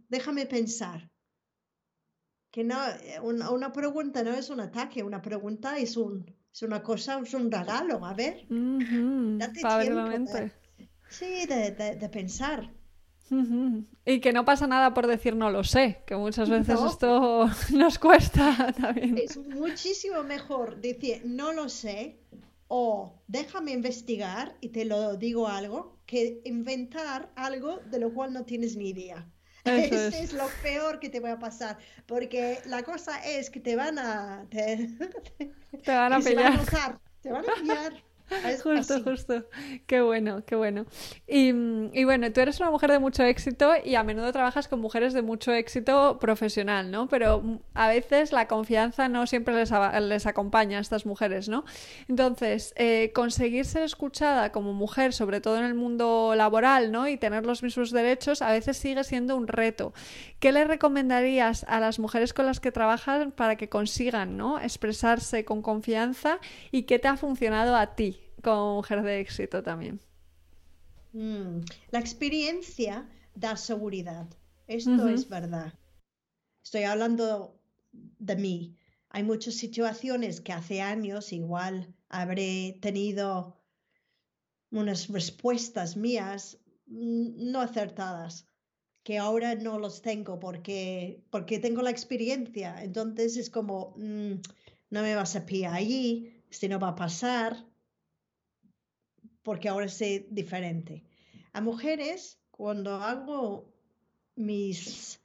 [0.09, 1.07] Déjame pensar.
[2.51, 6.61] que no, eh, una, una pregunta no es un ataque, una pregunta es un, es
[6.63, 10.51] una cosa, es un regalo, a ver, date abrir tiempo de, mente.
[11.09, 12.69] sí, de, de- de pensar.
[14.05, 16.87] Y que no pasa nada por decir no lo sé, que muchas veces No.
[16.87, 19.17] esto nos cuesta también.
[19.17, 22.19] Es muchísimo mejor decir no lo sé
[22.67, 28.43] o déjame investigar y te lo digo algo que inventar algo de lo cual no
[28.43, 29.25] tienes ni idea.
[29.63, 30.13] Eso es.
[30.15, 33.99] es lo peor que te va a pasar, porque la cosa es que te van
[33.99, 34.89] a te,
[35.83, 36.59] Te van a pillar.
[37.21, 37.93] te van a pillar.
[38.43, 39.03] Es Justo, así.
[39.03, 39.45] justo.
[39.87, 40.85] Qué bueno, qué bueno.
[41.27, 44.79] Y, y bueno, tú eres una mujer de mucho éxito y a menudo trabajas con
[44.79, 47.07] mujeres de mucho éxito profesional, ¿no?
[47.07, 49.71] Pero a veces la confianza no siempre les,
[50.01, 51.65] les acompaña a estas mujeres, ¿no?
[52.07, 57.07] Entonces, eh, conseguir ser escuchada como mujer, sobre todo en el mundo laboral, ¿no?
[57.07, 59.93] Y tener los mismos derechos, a veces sigue siendo un reto.
[60.39, 64.59] ¿Qué le recomendarías a las mujeres con las que trabajas para que consigan, ¿no?
[64.59, 66.39] expresarse con confianza
[66.71, 69.99] y qué te ha funcionado a ti como mujer de éxito también?
[71.13, 71.61] Mm,
[71.91, 74.27] La experiencia da seguridad.
[74.67, 75.73] Esto es verdad.
[76.63, 77.59] Estoy hablando
[77.91, 78.77] de mí.
[79.09, 83.57] Hay muchas situaciones que hace años igual habré tenido
[84.71, 88.47] unas respuestas mías mm, no acertadas,
[89.03, 92.83] que ahora no los tengo porque, porque tengo la experiencia.
[92.83, 94.33] Entonces es como, mm,
[94.91, 97.65] no me vas a pillar allí, esto no va a pasar,
[99.43, 101.03] porque ahora sé diferente.
[101.53, 103.73] A mujeres, cuando hago
[104.35, 105.19] mis,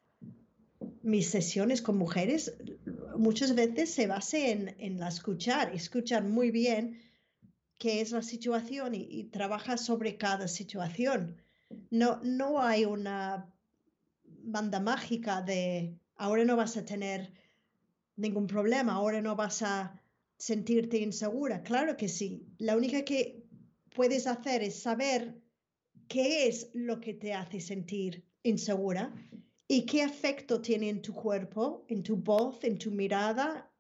[1.03, 2.57] mis sesiones con mujeres,
[3.17, 7.01] muchas veces se basa en, en la escuchar, escuchar muy bien
[7.79, 11.37] qué es la situación y, y trabaja sobre cada situación.
[11.91, 13.53] No, no hay una
[14.25, 17.33] banda mágica de ahora no vas a tener
[18.17, 20.01] ningún problema, ahora no vas a
[20.39, 21.63] sentirte insegura.
[21.63, 22.47] Claro que sí.
[22.59, 23.46] La única que
[23.97, 25.43] puedes hacer es saber
[26.07, 29.13] qué es lo que te hace sentir insegura
[29.67, 33.73] y qué efecto tiene en tu cuerpo, en tu voz, en tu mirada,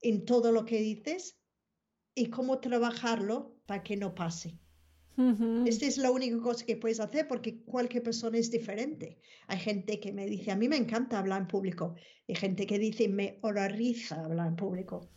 [0.00, 1.38] en todo lo que dices
[2.14, 4.58] y cómo trabajarlo para que no pase.
[5.66, 9.18] Esta es la única cosa que puedes hacer porque cualquier persona es diferente.
[9.48, 11.96] Hay gente que me dice, a mí me encanta hablar en público.
[12.28, 15.10] Hay gente que dice, me horroriza hablar en público.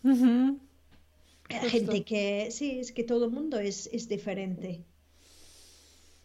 [1.52, 4.86] Gente que, sí, es que todo el mundo es, es diferente.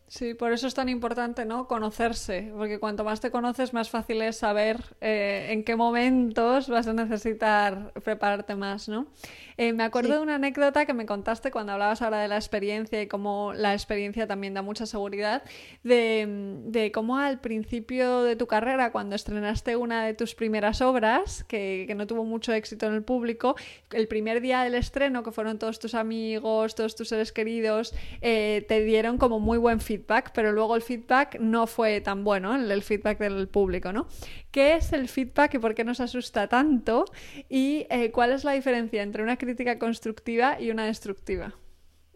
[0.08, 1.66] Sí, por eso es tan importante, ¿no?
[1.66, 6.86] Conocerse, porque cuanto más te conoces, más fácil es saber eh, en qué momentos vas
[6.86, 9.08] a necesitar prepararte más, ¿no?
[9.56, 10.14] Eh, me acuerdo Sí.
[10.14, 13.72] de una anécdota que me contaste cuando hablabas ahora de la experiencia y cómo la
[13.72, 15.42] experiencia también da mucha seguridad,
[15.82, 16.26] de,
[16.66, 21.84] de cómo al principio de tu carrera, cuando estrenaste una de tus primeras obras, que,
[21.88, 23.56] que no tuvo mucho éxito en el público,
[23.90, 28.64] el primer día del estreno, que fueron todos tus amigos, todos tus seres queridos, eh,
[28.68, 32.82] te dieron como muy buen feedback, pero luego el feedback no fue tan bueno, el,
[32.82, 34.08] feedback del público, ¿no?
[34.50, 37.04] ¿Qué es el feedback y por qué nos asusta tanto?
[37.48, 41.54] ¿Y eh, cuál es la diferencia entre una crítica constructiva y una destructiva?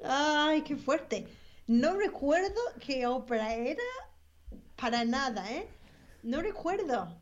[0.05, 1.27] Ay, qué fuerte.
[1.67, 3.83] No recuerdo qué obra era
[4.77, 5.69] para nada, ¿eh?
[6.23, 7.21] No recuerdo.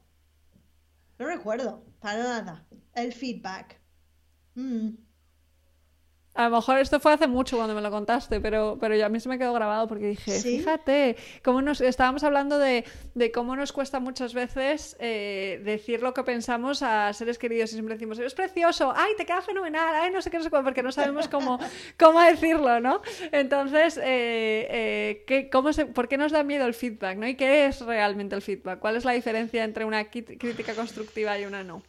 [1.19, 2.67] No recuerdo, para nada.
[2.95, 3.81] El feedback.
[4.55, 5.08] Mm.
[6.39, 9.09] A lo mejor esto fue hace mucho cuando me lo contaste, pero, pero ya a
[9.09, 10.59] mí se me quedó grabado porque dije, ¿Sí?
[10.59, 12.85] fíjate, cómo nos estábamos hablando de,
[13.17, 17.73] de cómo nos cuesta muchas veces eh, decir lo que pensamos a seres queridos y
[17.73, 20.63] siempre decimos, es precioso, ay, te queda fenomenal, ay, no sé qué, no sé cuál,
[20.63, 21.59] porque no sabemos cómo,
[21.99, 23.03] cómo decirlo, ¿no?
[23.33, 27.27] Entonces, eh, eh, ¿qué- cómo se, ¿por qué nos da miedo el feedback, ¿no?
[27.27, 28.79] ¿Y qué es realmente el feedback?
[28.79, 31.83] ¿Cuál es la diferencia entre una crítica constructiva y una no?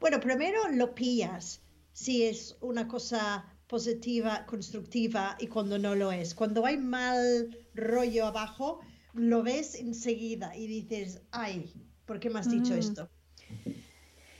[0.00, 1.60] Bueno, primero lo pillas
[1.98, 6.32] si es una cosa positiva, constructiva y cuando no lo es.
[6.32, 8.78] Cuando hay mal rollo abajo,
[9.14, 11.74] lo ves enseguida y dices, ay,
[12.06, 12.78] ¿por qué me has dicho Mm.
[12.78, 13.10] esto?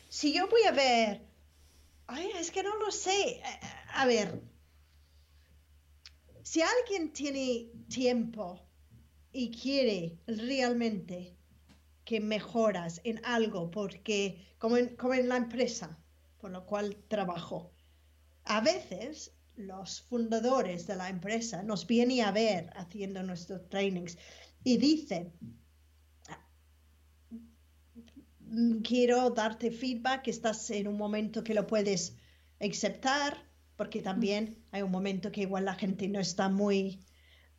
[0.09, 1.21] Si yo voy a ver,
[2.07, 3.43] ay, es que no lo sé.
[3.95, 4.41] A ver,
[6.45, 8.61] si alguien tiene tiempo
[9.33, 11.37] y quiere realmente
[12.05, 15.99] que mejoras en algo, porque como en, como en la empresa
[16.39, 17.72] por lo cual trabajo,
[18.45, 24.16] a veces los fundadores de la empresa nos vienen a ver haciendo nuestros trainings
[24.64, 25.32] y dicen,
[28.41, 32.16] "Mm, quiero darte feedback, estás en un momento que lo puedes
[32.61, 33.36] aceptar,
[33.76, 37.01] porque también hay un momento que igual la gente no está muy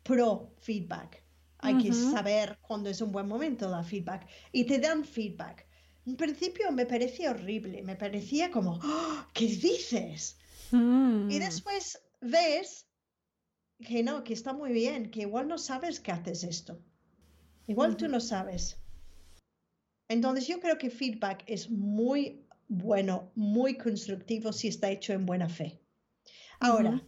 [0.02, 1.24] pro feedback.
[1.58, 4.26] Hay que saber cuándo es un buen momento dar feedback.
[4.52, 5.66] Y te dan feedback.
[6.06, 9.26] En principio me parecía horrible, me parecía como, ¡Oh!
[9.34, 10.38] ¿qué dices?
[10.72, 11.28] Y Mm.
[11.28, 12.86] después ves
[13.84, 16.82] que no, que está muy bien, que igual no sabes que haces esto.
[17.66, 18.78] Igual tú no sabes.
[20.08, 25.48] Entonces yo creo que feedback es muy bueno, muy constructivo si está hecho en buena
[25.48, 25.80] fe.
[26.60, 27.02] Ahora,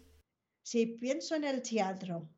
[0.63, 2.29] si pienso en el teatro,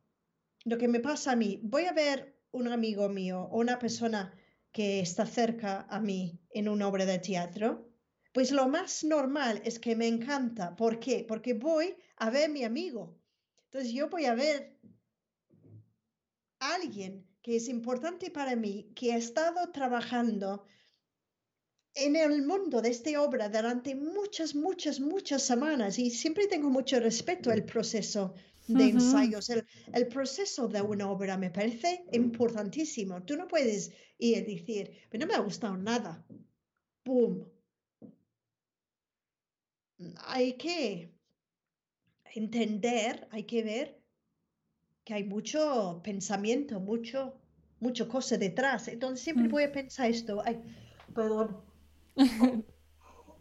[0.63, 4.33] lo que me pasa a mí, voy a ver un amigo mío o una persona
[4.75, 7.89] que está cerca a mí en una obra de teatro,
[8.33, 10.75] pues lo más normal es que me encanta.
[10.75, 11.23] ¿Por qué?
[11.25, 13.17] Porque voy a ver a mi amigo.
[13.63, 14.77] Entonces yo voy a ver
[16.59, 20.65] a alguien que es importante para mí, que ha estado trabajando
[21.93, 26.99] en el mundo de esta obra durante muchas, muchas, muchas semanas y siempre tengo mucho
[26.99, 28.33] respeto al proceso
[28.67, 29.49] de ensayos.
[29.49, 33.23] El, el proceso de una obra me parece importantísimo.
[33.23, 36.25] Tú no puedes ir y decir, pero no me ha gustado nada.
[37.03, 37.45] ¡Pum!
[40.27, 41.13] Hay que
[42.35, 44.01] entender, hay que ver
[45.05, 47.39] que hay mucho pensamiento, mucho,
[47.79, 48.87] mucho cosa detrás.
[48.87, 49.51] Entonces siempre Mm.
[49.51, 50.41] voy a pensar esto.
[50.45, 50.61] Ay,
[51.13, 51.63] perdón.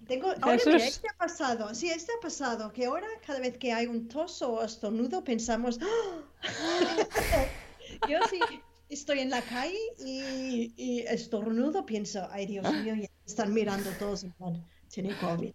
[0.07, 0.97] Tengo, ahora mira, Jesús.
[0.97, 4.43] este ha pasado, sí, este ha pasado, que ahora cada vez que hay un tos
[4.43, 6.25] o estornudo pensamos, ¡Ah!
[8.09, 8.41] yo sí
[8.89, 14.25] estoy en la calle y, y estornudo, pienso, ay Dios mío, ya están mirando todos
[14.25, 15.53] en plan, tiene COVID.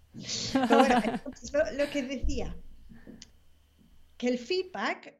[0.53, 2.55] Pero bueno, entonces, lo, lo que decía,
[4.17, 5.19] que el feedback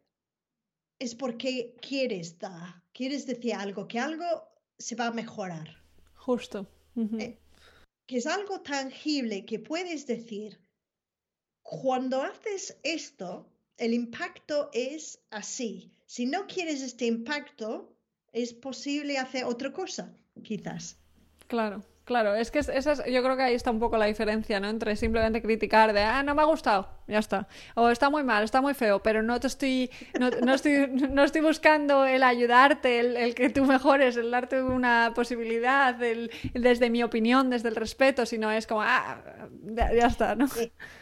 [1.00, 4.26] es porque quieres dar, quieres decir algo, que algo
[4.78, 5.84] se va a mejorar.
[6.16, 6.68] Justo.
[6.96, 7.18] Ujú.
[7.18, 7.40] Eh,
[8.10, 10.60] que es algo tangible que puedes decir,
[11.62, 13.48] cuando haces esto,
[13.78, 15.92] el impacto es así.
[16.08, 17.96] Si no quieres este impacto,
[18.34, 20.98] es posible hacer otra cosa, quizás.
[21.46, 24.06] Claro, claro, es que es- esa es- yo creo que ahí está un poco la
[24.14, 24.68] diferencia, ¿no?
[24.70, 27.48] Entre simplemente criticar de, ah, no me ha gustado, ya está.
[27.76, 29.90] O está muy mal, está muy feo, pero no te estoy,
[30.20, 30.88] no, no estoy,
[31.18, 36.30] no estoy buscando el ayudarte, el, el que tú mejores, el darte una posibilidad, el,
[36.54, 39.22] desde mi opinión, desde el respeto, sino es como, ah,
[39.78, 40.48] ya, ya está, ¿no?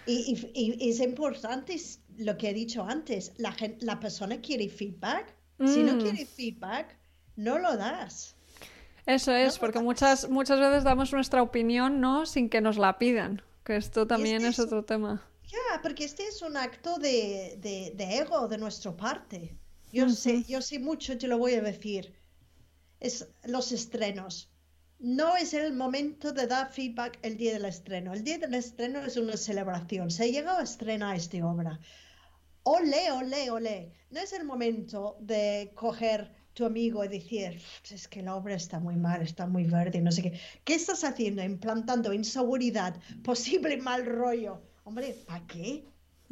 [0.05, 0.13] Y,
[0.53, 1.75] y- y es importante
[2.17, 5.33] lo que he dicho antes, la, gen- la persona quiere feedback.
[5.65, 5.99] Si no Mm.
[6.01, 6.95] quiere feedback,
[7.35, 8.36] no lo das.
[9.07, 12.25] Eso es, No, porque muchas, muchas veces damos nuestra opinión, ¿no?
[12.27, 15.27] Sin que nos la pidan, que esto también este es es- otro tema.
[15.45, 19.57] Ya, porque este es un acto de, de- de ego de nuestra parte.
[19.91, 22.13] Yo sé, yo sé mucho, te lo voy a decir.
[22.99, 24.51] Es los estrenos.
[24.99, 28.13] No es el momento de dar feedback el día del estreno.
[28.13, 30.11] El día del estreno es una celebración.
[30.11, 31.79] Se ha llegado a estrenar esta obra.
[32.63, 33.93] Ole, ole, ole.
[34.11, 37.51] No es el momento de coger tu amigo y decir,
[37.97, 40.31] es que la obra está muy mal, está muy verde, no sé qué.
[40.65, 41.41] ¿Qué estás haciendo?
[41.43, 42.93] Implantando inseguridad,
[43.23, 44.53] posible mal rollo.
[44.85, 45.69] Hombre, ¿para qué?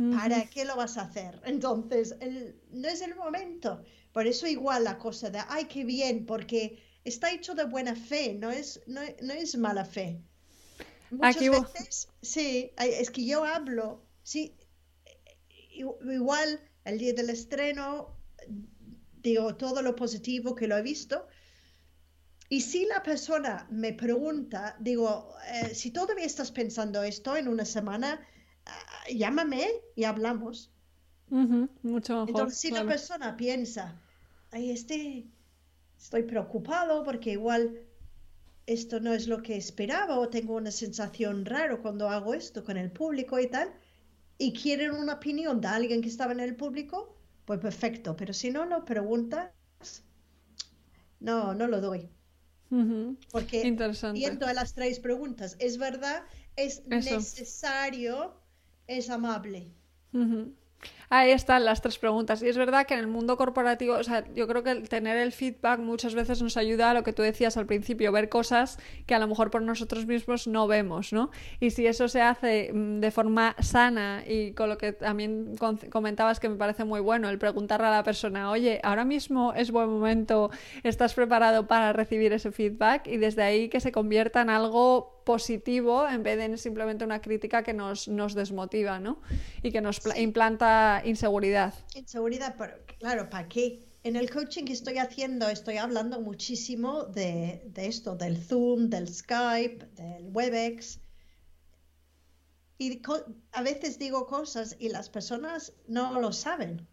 [0.10, 1.34] ¿Para qué lo vas a hacer?
[1.46, 3.84] Entonces, el- no es el momento.
[4.14, 6.60] Por eso igual la cosa de, ay, qué bien, porque
[7.04, 10.08] está hecho de buena fe, no es, no, no es mala fe.
[11.10, 14.56] Muchas Aquí veces, sí, es que yo hablo, sí,
[16.20, 18.16] igual el día del estreno,
[19.30, 21.28] digo todo lo positivo que lo he visto.
[22.50, 27.66] Y si la persona me pregunta, digo, eh, si todavía estás pensando esto en una
[27.66, 28.22] semana,
[28.66, 30.72] ah, llámame y hablamos.
[31.32, 32.30] Ujú, mucho mejor.
[32.30, 32.86] Entonces, si claro.
[32.86, 34.00] la persona piensa,
[34.52, 35.26] ay, este,
[35.98, 37.80] estoy preocupado porque igual
[38.68, 42.78] esto no es lo que esperaba o tengo una sensación rara cuando hago esto con
[42.78, 43.74] el público y tal,
[44.38, 47.15] y quieren una opinión de alguien que estaba en el público,
[47.46, 49.52] pues perfecto, pero si no lo preguntas,
[51.20, 52.10] no, no lo doy.
[52.72, 54.20] Ujú, Porque Interesante.
[54.20, 56.24] yendo a las tres preguntas, es verdad,
[56.56, 57.18] es Eso.
[57.18, 58.42] necesario,
[58.88, 59.72] es amable.
[61.10, 62.42] Ahí están las tres preguntas.
[62.42, 65.32] Y es verdad que en el mundo corporativo, o sea, yo creo que tener el
[65.32, 69.16] feedback muchas veces nos ayuda a lo que tú decías al principio, ver cosas que
[69.16, 71.30] a lo mejor por nosotros mismos no vemos, ¿no?
[71.60, 75.56] Y si eso se hace mm, de forma sana y con lo que también
[75.92, 79.72] comentabas que me parece muy bueno, el preguntarle a la persona, oye, ahora mismo es
[79.72, 80.50] buen momento,
[80.84, 86.08] estás preparado para recibir ese feedback y desde ahí que se convierta en algo positivo
[86.08, 89.22] en vez de en simplemente una crítica que nos, nos desmotiva, ¿no?
[89.64, 90.10] Y que nos Sí.
[90.18, 91.74] implanta inseguridad.
[91.96, 93.84] Inseguridad, pero claro, ¿para qué?
[94.04, 99.08] En el coaching que estoy haciendo estoy hablando muchísimo de, de esto, del Zoom, del
[99.14, 101.00] Skype, del WebEx.
[102.78, 103.02] Y
[103.52, 106.88] a veces digo cosas y las personas no lo saben.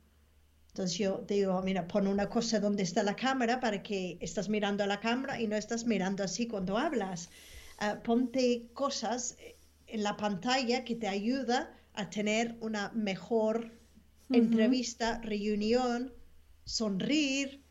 [0.69, 4.85] Entonces yo digo, mira, pon una cosa donde está la cámara para que estás mirando
[4.85, 7.31] a la cámara y no estás mirando así cuando hablas.
[7.83, 9.37] Eh, ponte cosas
[9.87, 13.73] en la pantalla que te ayuda a tener una mejor
[14.31, 16.13] entrevista, reunión,
[16.65, 17.63] sonreír,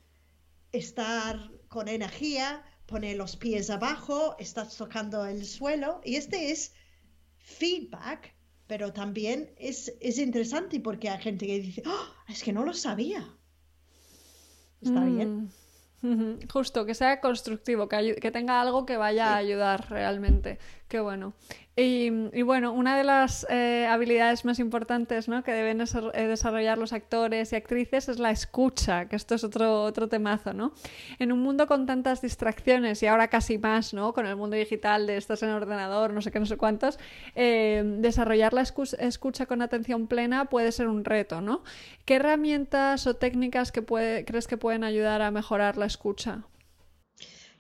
[0.72, 6.02] estar con energía, poner los pies abajo, estás tocando el suelo.
[6.04, 6.74] Y este es
[7.38, 8.36] feedback,
[8.68, 12.08] pero también es, es interesante porque hay gente que dice, ¡Oh!
[12.28, 13.28] es que no lo sabía.
[14.82, 15.52] Está bien.
[16.52, 20.58] Justo, que sea constructivo, que, que tenga algo que vaya a ayudar realmente.
[20.92, 21.34] Qué bueno.
[21.78, 25.42] Y, bueno, una de las eh, habilidades más importantes ¿no?
[25.42, 29.84] que deben eh, desarrollar los actores y actrices es la escucha, que esto es otro,
[29.84, 30.74] otro temazo, ¿no?
[31.18, 34.12] En un mundo con tantas distracciones y ahora casi más, ¿no?
[34.12, 37.00] Con el mundo digital de estás en ordenador, no sé qué, no sé cuántos,
[37.36, 41.64] eh, desarrollar la escucha con atención plena puede ser un reto, ¿no?
[42.04, 46.44] ¿Qué herramientas o técnicas crees que pueden ayudar a mejorar la escucha?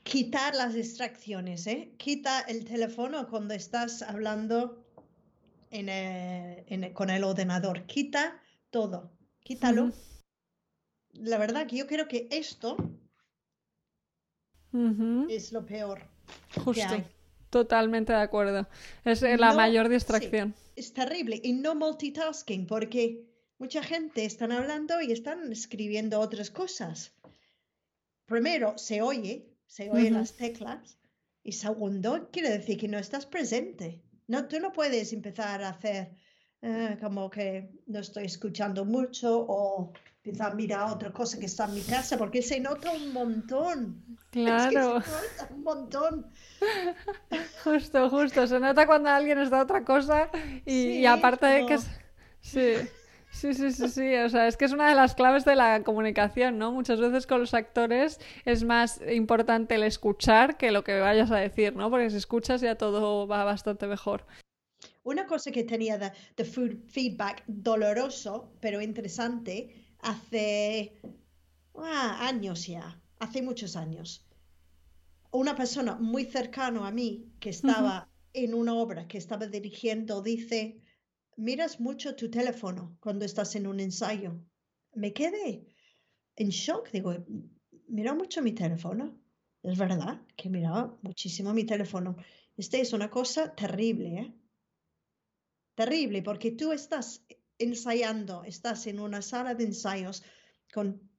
[0.03, 1.93] Quitar las distracciones, ¿eh?
[1.97, 4.85] Quita el teléfono cuando estás hablando
[6.93, 7.85] con el ordenador.
[7.85, 9.11] Quita todo.
[9.43, 9.91] Quítalo.
[11.13, 12.77] La verdad que yo creo que esto
[15.29, 16.01] es lo peor.
[16.63, 17.03] Justo.
[17.49, 18.67] Totalmente de acuerdo.
[19.03, 20.55] Es la mayor distracción.
[20.75, 21.39] es terrible.
[21.43, 23.25] Y no multitasking, porque
[23.57, 27.13] mucha gente están hablando y están escribiendo otras cosas.
[28.25, 30.97] Primero, se oye se oyen las teclas.
[31.43, 34.01] Y segundo, quiere decir que no estás presente.
[34.27, 36.11] No, tú no puedes empezar a hacer
[36.61, 39.93] eh, como que no estoy escuchando mucho o
[40.23, 44.17] empezar a mirar otra cosa que está en mi casa porque se nota un montón.
[44.29, 45.01] Claro.
[45.01, 46.31] se nota un montón.
[47.63, 48.47] Justo, justo.
[48.47, 50.29] Se nota cuando alguien está otra cosa
[50.65, 51.79] y, aparte de que...
[52.41, 52.89] Sí.
[53.31, 54.15] Sí, sí, sí, sí.
[54.15, 56.71] O sea, es que es una de las claves de la comunicación, ¿no?
[56.71, 61.37] Muchas veces con los actores es más importante el escuchar que lo que vayas a
[61.37, 61.89] decir, ¿no?
[61.89, 64.25] Porque si escuchas ya todo va bastante mejor.
[65.03, 70.99] Una cosa que tenía de, de feedback doloroso, pero interesante, hace
[71.75, 74.27] ah, años ya, hace muchos años.
[75.31, 80.81] Una persona muy cercana a mí que estaba en una obra que estaba dirigiendo dice,
[81.37, 84.39] miras mucho tu teléfono cuando estás en un ensayo.
[84.93, 85.65] Me quedé
[86.35, 86.91] en shock.
[86.91, 87.15] Digo,
[87.87, 89.19] mira mucho mi teléfono.
[89.63, 92.15] Es verdad que miraba muchísimo mi teléfono.
[92.57, 94.33] Este es una cosa terrible, ¿eh?
[95.75, 97.25] Terrible, porque tú estás
[97.57, 100.23] ensayando, estás en una sala de ensayos
[100.73, 101.09] con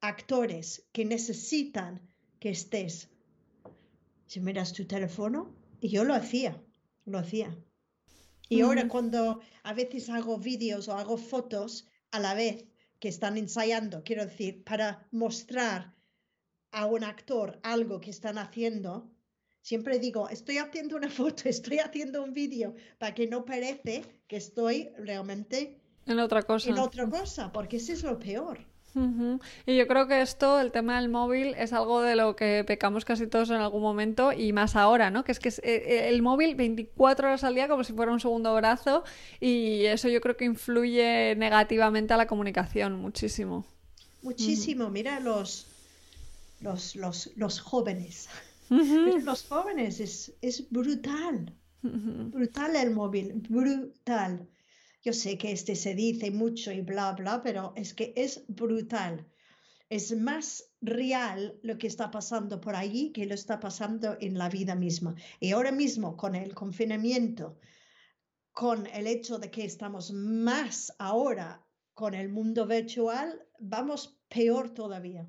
[0.00, 2.08] actores que necesitan
[2.38, 3.08] que estés.
[4.26, 6.62] Si miras tu teléfono, y yo lo hacía,
[7.04, 7.56] lo hacía.
[8.52, 12.66] Y ahora cuando a veces hago vídeos o hago fotos a la vez
[13.00, 15.94] que están ensayando, quiero decir, para mostrar
[16.70, 19.10] a un actor algo que están haciendo,
[19.62, 24.36] siempre digo, estoy haciendo una foto, estoy haciendo un vídeo, para que no parece que
[24.36, 26.68] estoy realmente en otra cosa.
[26.68, 28.58] En otra cosa, porque eso es lo peor.
[29.66, 33.04] Y yo creo que esto, el tema del móvil, es algo de lo que pecamos
[33.04, 35.24] casi todos en algún momento y más ahora, ¿no?
[35.24, 38.12] Que es que es, eh, eh, el móvil 24 horas al día como si fuera
[38.12, 39.04] un segundo brazo
[39.40, 43.64] y eso yo creo que influye negativamente a la comunicación muchísimo.
[44.22, 45.66] Muchísimo, mira los,
[46.60, 48.28] los, los, los jóvenes.
[48.70, 51.52] los jóvenes es, es brutal.
[51.82, 54.46] Brutal el móvil, brutal.
[55.02, 59.26] Yo sé que este se dice mucho y bla, bla, pero es que es brutal.
[59.88, 64.48] Es más real lo que está pasando por allí que lo está pasando en la
[64.48, 65.14] vida misma.
[65.40, 67.58] Y ahora mismo con el confinamiento,
[68.52, 75.28] con el hecho de que estamos más ahora con el mundo virtual, vamos peor todavía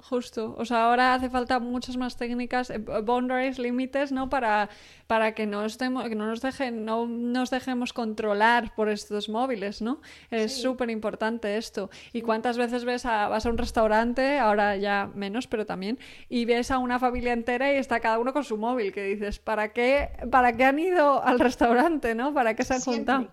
[0.00, 0.54] justo.
[0.58, 4.28] O sea, ahora hace falta muchas más técnicas, eh, boundaries, límites, ¿no?
[4.28, 4.68] Para,
[5.06, 9.82] para que, no estemos, que no, nos dejen, no nos dejemos controlar por estos móviles,
[9.82, 10.00] ¿no?
[10.30, 11.90] Es súper importante esto.
[12.12, 16.44] ¿Y cuántas veces ves a, vas a un restaurante, ahora ya menos, pero también, y
[16.44, 19.72] ves a una familia entera y está cada uno con su móvil, que dices, ¿para
[19.72, 22.34] qué, para qué han ido al restaurante, ¿no?
[22.34, 23.28] ¿Para qué se han juntado?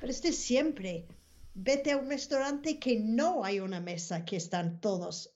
[0.00, 1.06] Pero este es siempre.
[1.54, 5.32] Vete a un restaurante que no hay una mesa que están todos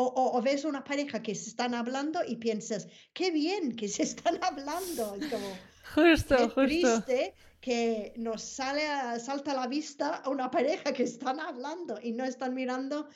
[0.00, 4.38] o, ves una pareja que se están hablando y piensas, qué bien que se están
[4.42, 5.16] hablando.
[5.16, 5.58] Es como,
[5.94, 6.62] justo, qué justo.
[6.62, 8.82] triste que nos sale
[9.18, 13.08] salta a la vista una pareja que están hablando y no están mirando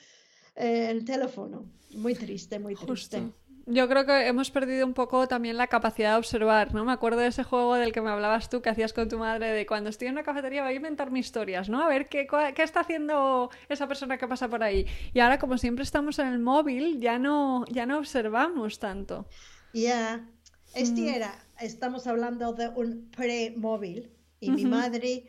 [0.57, 1.71] eh, el teléfono.
[1.95, 3.33] Muy triste, muy triste.
[3.67, 6.85] Yo creo que hemos perdido un poco también la capacidad de observar, ¿no?
[6.85, 9.53] Me acuerdo de ese juego del que me hablabas tú, que hacías con tu madre,
[9.53, 11.81] de cuando estoy en una cafetería voy a inventar mis historias, ¿no?
[11.83, 14.87] A ver qué, qué está haciendo esa persona que pasa por ahí.
[15.15, 19.29] Y ahora, como siempre estamos en el móvil, ya no, ya no observamos tanto.
[19.73, 20.29] Ya,
[20.75, 25.29] Este era, estamos hablando de un pre-móvil y mi madre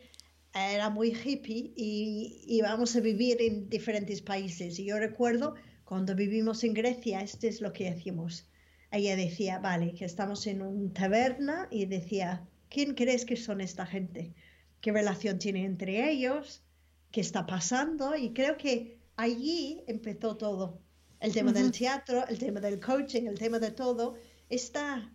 [0.52, 4.78] era muy hippie y íbamos a vivir en diferentes países.
[4.78, 5.54] Y yo recuerdo
[5.84, 8.46] cuando vivimos en Grecia, este es lo que hacíamos.
[8.90, 13.84] Ella decía, vale, que estamos en una taberna y decía, ¿quién crees que son esta
[13.84, 14.34] gente?
[14.80, 16.62] ¿Qué relación tiene entre ellos?
[17.10, 18.16] ¿Qué está pasando?
[18.16, 20.80] Y creo que allí empezó todo.
[21.20, 24.14] El tema del teatro, el tema del coaching, el tema de todo.
[24.48, 25.10] Está,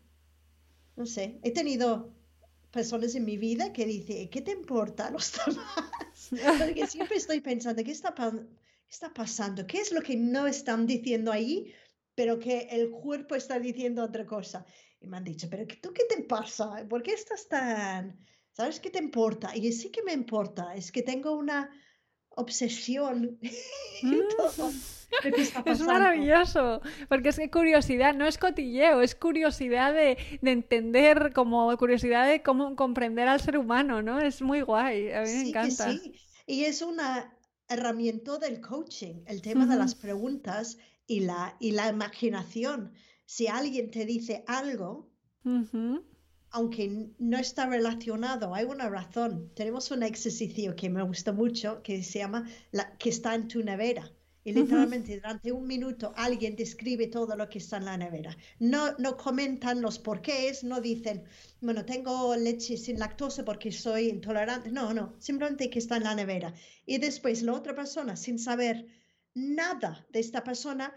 [0.96, 2.12] no sé, he tenido
[2.72, 6.30] personas en mi vida que dicen, ¿qué te importa los demás?
[6.60, 8.14] Porque siempre estoy pensando, ¿qué está,
[8.90, 9.66] está pasando?
[9.68, 11.74] ¿Qué es lo que no están diciendo ahí,
[12.16, 14.66] pero que el cuerpo está diciendo otra cosa?
[15.00, 16.86] Y me han dicho, ¿pero tú qué te pasa?
[16.90, 18.20] ¿Por qué estás tan...
[18.52, 19.56] ¿Sabes qué te importa?
[19.56, 21.70] Y sí que me importa, es que tengo una
[22.32, 23.40] obsesión.
[25.66, 32.28] es maravilloso, porque es que curiosidad, no es cotilleo, es curiosidad de, entender, como curiosidad
[32.28, 34.20] de cómo comprender al ser humano, ¿no?
[34.20, 35.92] Es muy guay, a mí me encanta.
[35.92, 36.14] sí.
[36.46, 37.39] Y es una
[37.70, 42.94] herramienta del coaching, el tema de las preguntas y la, y la imaginación.
[43.26, 45.12] Si alguien te dice algo,
[46.52, 49.52] aunque no está relacionado, hay una razón.
[49.56, 53.64] Tenemos un ejercicio que me gusta mucho que se llama la, que está en tu
[53.64, 54.12] nevera.
[54.44, 58.36] Y literalmente durante un minuto alguien describe todo lo que está en la nevera.
[58.60, 61.24] No, no comentan los porqués, no dicen,
[61.60, 64.72] bueno, tengo leche sin lactosa porque soy intolerante.
[64.72, 66.54] No, no, simplemente que está en la nevera.
[66.86, 68.86] Y después la otra persona, sin saber
[69.34, 70.94] nada de esta persona,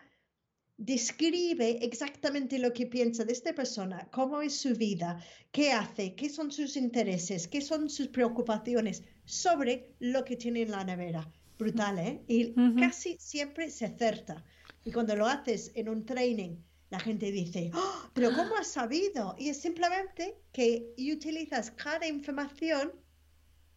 [0.77, 6.29] describe exactamente lo que piensa de esta persona, cómo es su vida, qué hace, qué
[6.29, 11.31] son sus intereses, qué son sus preocupaciones sobre lo que tiene en la nevera.
[11.59, 12.23] Brutal, ¿eh?
[12.27, 14.45] Y casi siempre se acerta.
[14.85, 16.57] Y cuando lo haces en un training,
[16.91, 19.35] la gente dice, ¡Oh, pero ¿cómo has sabido?
[19.39, 22.93] Y es simplemente que utilizas cada información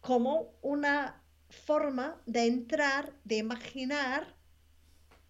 [0.00, 4.36] como una forma de entrar, de imaginar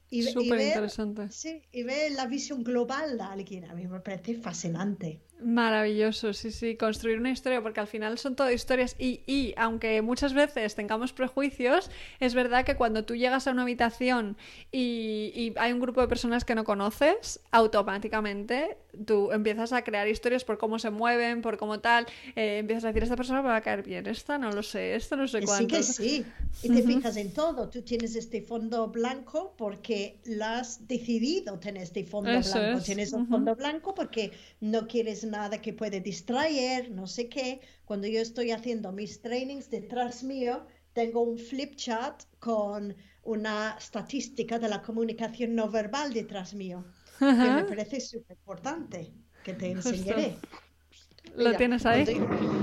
[0.09, 1.29] y, Súper interesante.
[1.31, 3.65] Sí, y ver la visión global de alguien.
[3.65, 5.21] A mí me parece fascinante.
[5.39, 10.01] Maravilloso, sí, sí, construir una historia, porque al final son todo historias y, y, aunque
[10.01, 14.39] muchas veces tengamos prejuicios, es verdad que cuando tú llegas a una habitación
[14.73, 20.09] y, y hay un grupo de personas que no conoces, automáticamente tú empiezas a crear
[20.09, 23.49] historias por cómo se mueven, por cómo tal, eh, empiezas a decir, esta persona me
[23.49, 25.63] va a caer bien, esta no lo sé, esta no sé cuánto.
[25.63, 26.25] Sí que sí,
[26.63, 31.83] y te fijas en todo, tú tienes este fondo blanco porque lo has decidido tener
[31.83, 37.07] este fondo blanco, tienes un fondo blanco porque no quieres nada que puede distraer, no
[37.07, 37.61] sé qué.
[37.85, 44.59] Cuando yo estoy haciendo mis trainings detrás mío, tengo un flip chat con una estadística
[44.59, 46.85] de la comunicación no verbal detrás mío,
[47.19, 49.13] que me parece súper importante,
[49.45, 50.39] que te enseñaré.
[51.35, 52.07] ¿Lo tienes ahí?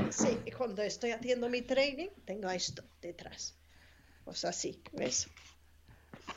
[0.09, 3.55] sí, cuando estoy haciendo mi training, tengo esto detrás.
[4.24, 5.30] Pues así, ¿ves?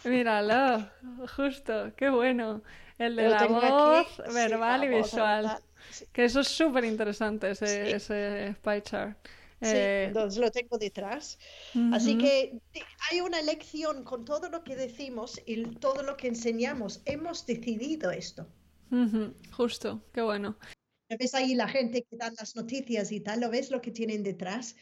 [0.05, 0.89] Míralo,
[1.37, 2.63] justo, qué bueno.
[2.99, 5.59] El de la voz verbal y visual.
[6.13, 9.19] Que eso es súper interesante, ese, ese pie chart.
[9.63, 11.39] Sí, eh, lo tengo detrás.
[11.93, 12.61] Así que
[13.11, 17.01] hay una lección con todo lo que decimos y todo lo que enseñamos.
[17.07, 18.47] Hemos decidido esto.
[19.53, 20.59] Justo, qué bueno.
[21.09, 24.23] Ves ahí la gente que da las noticias y tal, ¿lo ves lo que tienen
[24.23, 24.77] detrás?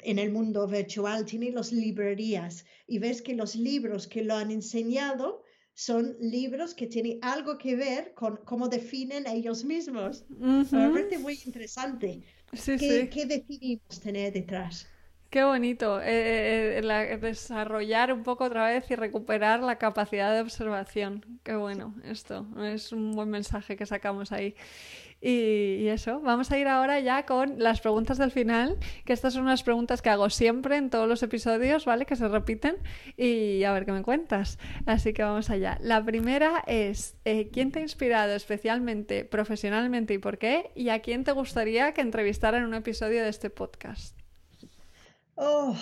[0.00, 4.50] En el mundo virtual tienen las librerías y ves que los libros que lo han
[4.50, 5.44] enseñado
[5.76, 10.24] son libros que tienen algo que ver con cómo definen ellos mismos.
[10.30, 12.22] Me parece muy interesante.
[12.50, 14.88] ¿Qué, decidimos tener detrás?
[15.28, 16.00] Qué bonito.
[16.00, 21.40] Eh, eh, desarrollar un poco otra vez y recuperar la capacidad de observación.
[21.42, 22.46] Qué bueno esto.
[22.64, 24.54] Es un buen mensaje que sacamos ahí.
[25.28, 29.42] Y, eso, vamos a ir ahora ya con las preguntas del final, que estas son
[29.42, 32.06] unas preguntas que hago siempre en todos los episodios, ¿vale?
[32.06, 32.76] Que se repiten
[33.16, 34.56] y a ver qué me cuentas.
[34.86, 35.78] Así que vamos allá.
[35.80, 40.70] La primera es, eh, ¿quién te ha inspirado especialmente, profesionalmente y por qué?
[40.76, 44.16] ¿Y a quién te gustaría que entrevistara en un episodio de este podcast?
[45.34, 45.76] Oh,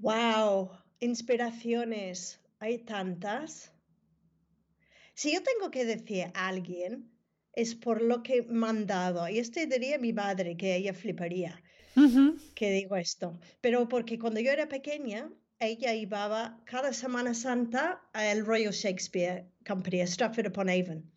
[0.00, 3.72] wow, inspiraciones, hay tantas.
[5.16, 7.10] Si yo tengo que decir a alguien,
[7.52, 9.26] es por lo que me han dado.
[9.28, 11.62] Y este diría mi madre, que ella fliparía
[12.54, 13.38] que digo esto.
[13.62, 20.02] Pero porque cuando yo era pequeña, ella iba cada Semana Santa al Royal Shakespeare Company,
[20.02, 21.10] Stratford upon Avon.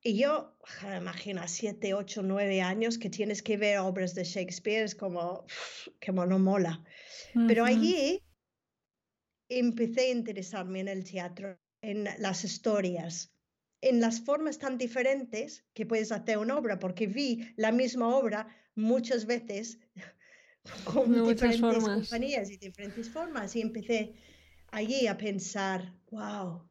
[0.00, 0.56] Y yo,
[0.96, 5.44] imagina, siete, ocho, nueve años que tienes que ver obras de Shakespeare, es como,
[6.06, 6.84] como no mola.
[7.48, 8.22] Pero allí
[9.48, 11.58] empecé a interesarme en el teatro
[11.90, 13.32] en las historias.
[13.80, 18.48] en las formas tan diferentes que puedes hacer una obra, porque vi la misma obra
[18.74, 19.78] muchas veces
[20.84, 24.14] con diferentes compañías y diferentes formas y empecé
[24.72, 26.68] allí a pensar, wow,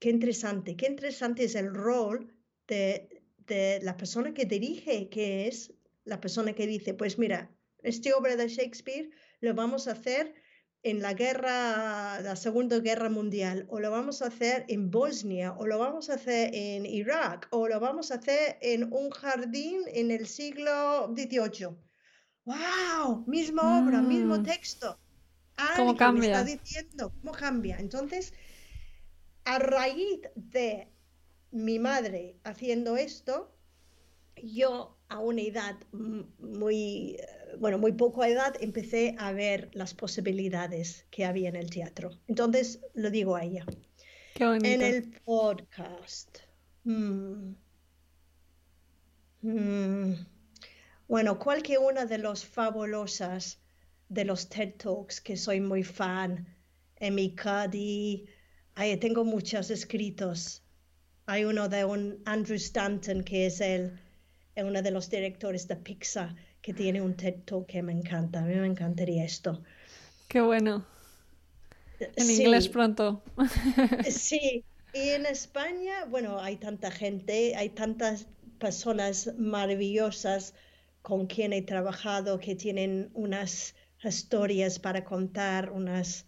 [0.00, 2.34] qué interesante, qué interesante es el rol
[2.66, 5.72] de, de la persona que dirige, que es
[6.04, 10.34] la persona que dice, pues mira, esta obra de Shakespeare lo vamos a hacer
[10.82, 15.66] en la guerra, la Segunda Guerra Mundial, o lo vamos a hacer en Bosnia, o
[15.66, 20.10] lo vamos a hacer en Irak, o lo vamos a hacer en un jardín en
[20.10, 21.76] el siglo XVIII.
[22.44, 23.24] ¡Wow!
[23.26, 24.42] Misma obra, mismo mm.
[24.42, 24.98] texto.
[25.76, 26.40] ¿Cómo cambia?
[26.40, 27.76] está diciendo cómo cambia.
[27.78, 28.32] Entonces,
[29.44, 30.88] a raíz de
[31.52, 33.54] mi madre haciendo esto,
[34.42, 37.18] yo a una edad muy,
[37.58, 42.10] bueno, muy poca edad, empecé a ver las posibilidades que había en el teatro.
[42.28, 43.66] Entonces, lo digo a ella.
[44.34, 46.38] En el podcast.
[46.84, 47.54] Mm,
[49.42, 50.14] mm,
[51.08, 53.60] bueno, cualquier una de los fabulosas
[54.08, 56.46] de los TED Talks, que soy muy fan,
[57.00, 58.26] Amy Cuddy,
[59.00, 60.62] tengo muchos escritos.
[61.26, 64.00] Hay uno de un Andrew Stanton, que es el
[64.54, 68.38] es uno de los directores de Pixar que tiene un TED Talk que me encanta.
[68.38, 69.62] A mí me encantaría esto.
[70.28, 70.86] Qué bueno.
[72.16, 73.22] En inglés pronto.
[74.08, 78.26] sí, y en España, bueno, hay tanta gente, hay tantas
[78.58, 80.54] personas maravillosas
[81.02, 86.26] con quien he trabajado que tienen unas historias para contar, unas,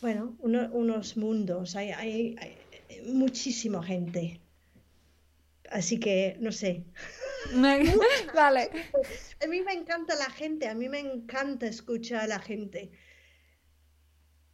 [0.00, 1.76] bueno, unos mundos.
[1.76, 4.40] Hay, hay, hay muchísima gente.
[5.70, 6.84] Así que, no sé.
[8.34, 8.70] vale.
[9.42, 12.90] A mí me encanta la gente, a mí me encanta escuchar a la gente.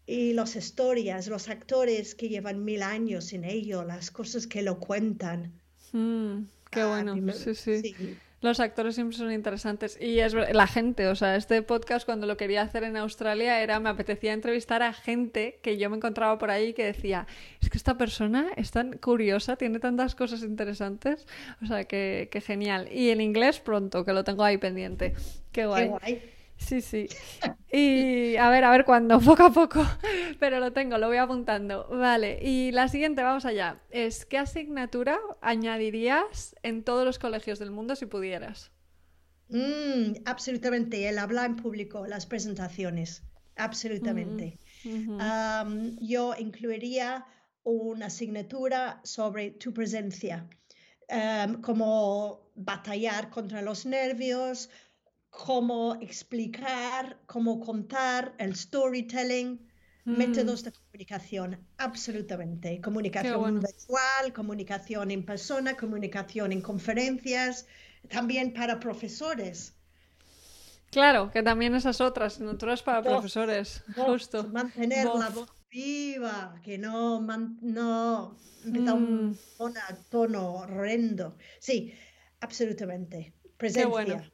[0.07, 4.79] Y las historias, los actores que llevan mil años en ello, las cosas que lo
[4.79, 5.59] cuentan.
[5.93, 8.19] Mm, qué ah, bueno, sí, sí.
[8.45, 9.99] Los actores siempre son interesantes.
[9.99, 13.81] Y es la gente, o sea, este podcast cuando lo quería hacer en Australia era,
[13.81, 17.27] me apetecía entrevistar a gente que yo me encontraba por ahí que decía,
[17.63, 21.27] es que esta persona es tan curiosa, tiene tantas cosas interesantes.
[21.63, 22.87] O sea, que, que genial.
[22.93, 25.15] Y en inglés pronto, que lo tengo ahí pendiente.
[25.51, 25.85] Qué guay.
[25.85, 26.34] Qué guay.
[26.65, 27.09] Sí, sí.
[27.71, 29.85] Y a ver, a ver cuándo, poco a poco,
[30.41, 31.87] pero lo tengo, lo voy apuntando.
[31.89, 33.83] Vale, y la siguiente, vamos allá.
[33.91, 38.73] Es, ¿qué asignatura añadirías en todos los colegios del mundo si pudieras?
[39.49, 43.23] Mm, absolutamente, el hablar en público, las presentaciones,
[43.57, 44.59] absolutamente.
[46.01, 47.27] yo incluiría
[47.63, 50.49] una asignatura sobre tu presencia,
[51.61, 54.71] como batallar contra los nervios,
[55.35, 59.61] cómo explicar, cómo contar, el storytelling,
[60.05, 60.17] mm.
[60.17, 62.81] métodos de comunicación, absolutamente.
[62.81, 67.67] Comunicación visual, comunicación en persona, comunicación en conferencias,
[68.09, 69.75] también para profesores.
[70.91, 74.45] Claro, que también esas otras, es para profesores, justo.
[74.45, 79.37] Mantener la voz viva, que no, no un mm.
[80.09, 81.37] tono horrendo.
[81.59, 81.93] Sí,
[82.41, 83.35] absolutamente.
[83.57, 83.85] Presencia.
[83.85, 84.34] Qué bueno,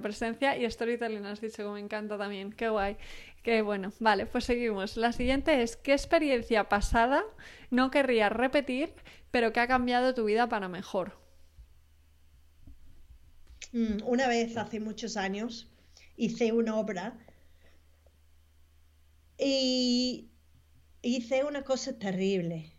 [0.00, 2.52] presencia y storytelling has dicho que me encanta también.
[2.52, 2.96] Qué guay.
[3.42, 3.92] Qué bueno.
[4.00, 4.96] Vale, pues seguimos.
[4.96, 7.22] La siguiente es ¿qué experiencia pasada
[7.70, 8.92] no querrías repetir,
[9.30, 11.18] pero que ha cambiado tu vida para mejor?
[13.72, 15.70] Mm, una vez, hace muchos años,
[16.16, 17.18] hice una obra
[19.38, 20.30] y
[21.02, 22.72] hice una cosa terrible.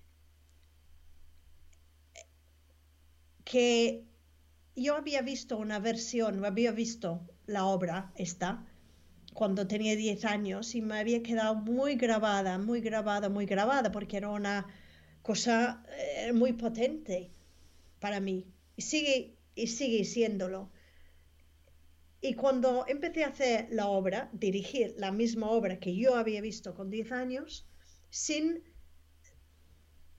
[3.44, 4.06] Que
[4.76, 8.66] yo había visto una versión, había visto la obra esta
[9.34, 14.18] cuando tenía 10 años y me había quedado muy grabada, muy grabada, muy grabada, porque
[14.18, 14.68] era una
[15.22, 17.32] cosa eh, muy potente
[18.00, 18.46] para mí
[18.76, 20.72] y sigue, y sigue siéndolo.
[22.22, 26.76] Y cuando empecé a hacer la obra, dirigir la misma obra que yo había visto
[26.76, 27.68] con 10 años,
[28.10, 28.64] sin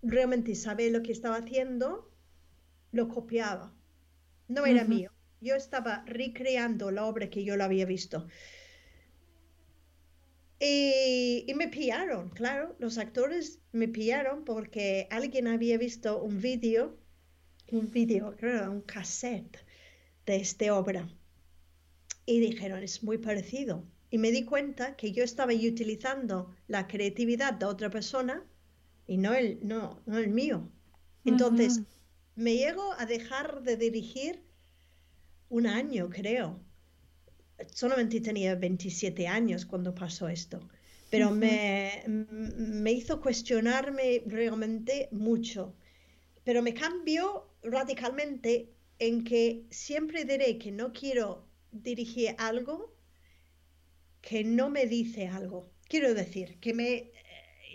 [0.02, 2.10] realmente saber lo que estaba haciendo,
[2.90, 3.72] lo copiaba
[4.48, 5.10] no era mío.
[5.40, 8.28] Yo estaba recreando la obra que yo la había visto.
[10.64, 16.96] Y, me pillaron, claro, los actores me pillaron porque alguien había visto un vídeo,
[17.72, 19.58] un vídeo, creo, un cassette
[20.24, 21.08] de esta obra.
[22.26, 23.84] Y dijeron, es muy parecido.
[24.08, 28.46] Y me di cuenta que yo estaba utilizando la creatividad de otra persona
[29.08, 30.70] y no el, no, no el mío.
[31.24, 31.82] Entonces,
[32.34, 34.42] me llego a dejar de dirigir
[35.48, 36.60] un año, creo.
[37.74, 40.68] Solamente tenía 27 años cuando pasó esto,
[41.10, 45.74] pero me, me hizo cuestionarme realmente mucho.
[46.44, 52.94] pero me cambio radicalmente en que siempre diré que no quiero dirigir algo
[54.20, 55.70] que no me dice algo.
[55.88, 57.11] Quiero decir, que me,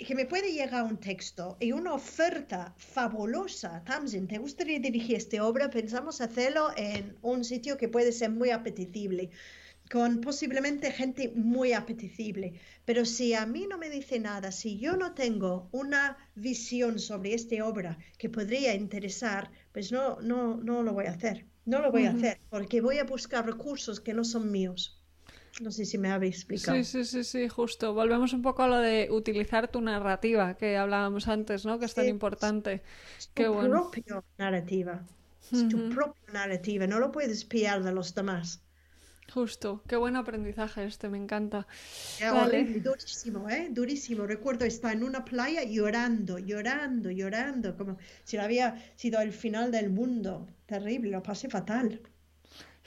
[0.06, 3.84] que me puede llegar un texto y una oferta fabulosa.
[3.86, 5.70] Tamsin, ¿te gustaría dirigir esta obra?
[5.70, 9.32] Pensamos hacerlo en un sitio que puede ser muy apetecible,
[9.90, 12.60] con posiblemente gente muy apetecible.
[12.86, 17.34] Pero si a mí no me dice nada, si yo no tengo una visión sobre
[17.34, 21.46] esta obra que podría interesar, pues no, no, no lo voy a hacer.
[21.66, 24.97] No lo voy a hacer porque voy a buscar recursos que no son míos.
[25.62, 26.78] No sé si me habéis explicado.
[26.78, 27.94] Sí, sí, sí, sí, justo.
[27.94, 31.80] Volvemos un poco a lo de utilizar tu narrativa que hablábamos antes, ¿no?
[31.80, 32.84] Que es tan importante.
[33.18, 35.04] Es tu propia narrativa.
[35.52, 36.86] Es tu propia narrativa.
[36.86, 38.62] No lo puedes pillar de los demás.
[39.34, 41.68] Justo, qué buen aprendizaje este, me encanta.
[42.82, 43.68] durísimo, ¿eh?
[43.72, 44.26] Durísimo.
[44.26, 49.90] Recuerdo estar en una playa llorando, llorando, llorando, como si había sido el final del
[49.90, 50.48] mundo.
[50.66, 52.02] Terrible, lo pasé fatal.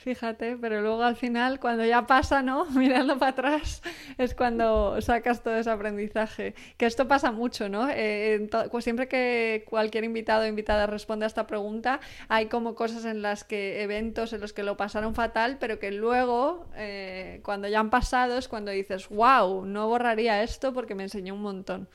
[0.03, 2.65] Fíjate, pero luego al final, cuando ya pasa, ¿no?
[2.71, 3.83] Mirando para atrás,
[4.17, 6.55] es cuando sacas todo ese aprendizaje.
[6.77, 7.87] Que esto pasa mucho, ¿no?
[7.87, 11.99] Eh, pues siempre que cualquier invitado o invitada responde a esta pregunta,
[12.29, 15.91] hay como cosas en las que, eventos en los que lo pasaron fatal, pero que
[15.91, 21.03] luego, eh, cuando ya han pasado, es cuando dices, wow, no borraría esto porque me
[21.03, 21.87] enseñó un montón.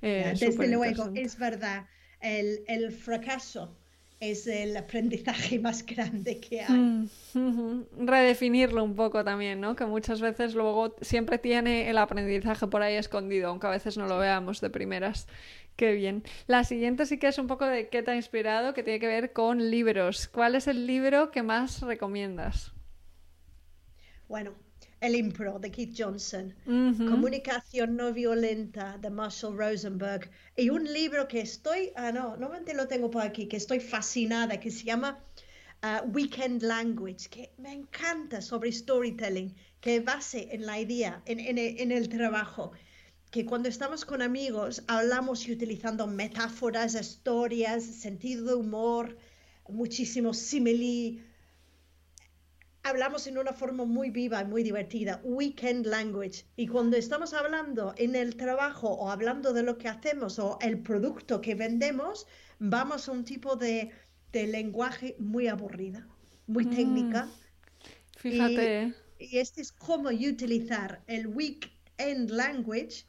[0.00, 1.84] Eh, Desde luego, es verdad,
[2.22, 3.76] el, el fracaso
[4.20, 7.08] es el aprendizaje más grande que hay.
[7.34, 9.74] Mm, Redefinirlo un poco también, ¿no?
[9.74, 14.06] Que muchas veces luego siempre tiene el aprendizaje por ahí escondido, aunque a veces no
[14.06, 15.26] lo veamos de primeras.
[15.76, 16.22] Qué bien.
[16.46, 19.06] La siguiente sí que es un poco de qué te ha inspirado, que tiene que
[19.06, 20.28] ver con libros.
[20.28, 22.72] ¿Cuál es el libro que más recomiendas?
[24.28, 24.54] Bueno,
[25.00, 30.30] el Impro de Keith Johnson, Comunicación no violenta de Marshall Rosenberg.
[30.56, 34.60] Y un libro que estoy, ah no, no lo tengo por aquí, que estoy fascinada,
[34.60, 35.18] que se llama
[35.82, 41.92] uh, Weekend Language, que me encanta sobre storytelling, que base en la idea, en, en,
[41.92, 42.72] el trabajo.
[43.30, 49.16] Que cuando estamos con amigos hablamos y utilizando metáforas, historias, sentido de humor,
[49.68, 51.22] muchísimos simili,
[52.82, 56.44] hablamos en una forma muy viva y muy divertida, weekend language.
[56.56, 60.80] Y cuando estamos hablando en el trabajo o hablando de lo que hacemos o el
[60.80, 62.26] producto que vendemos,
[62.58, 63.92] vamos a un tipo de,
[64.32, 66.06] lenguaje muy aburrida,
[66.46, 66.70] muy mm.
[66.70, 67.28] técnica.
[68.16, 68.94] Fíjate.
[69.18, 73.04] Y, este es cómo utilizar el weekend language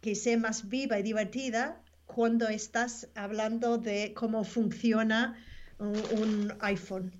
[0.00, 5.36] que sea más viva y divertida cuando estás hablando de cómo funciona
[5.78, 7.12] un, iPhone.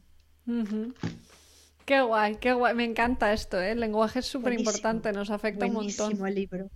[1.85, 2.75] Qué guay, qué guay.
[2.75, 3.73] Me encanta esto, ¿eh?
[3.73, 6.27] El lenguaje es súper importante, nos afecta un montón.
[6.27, 6.71] el libro.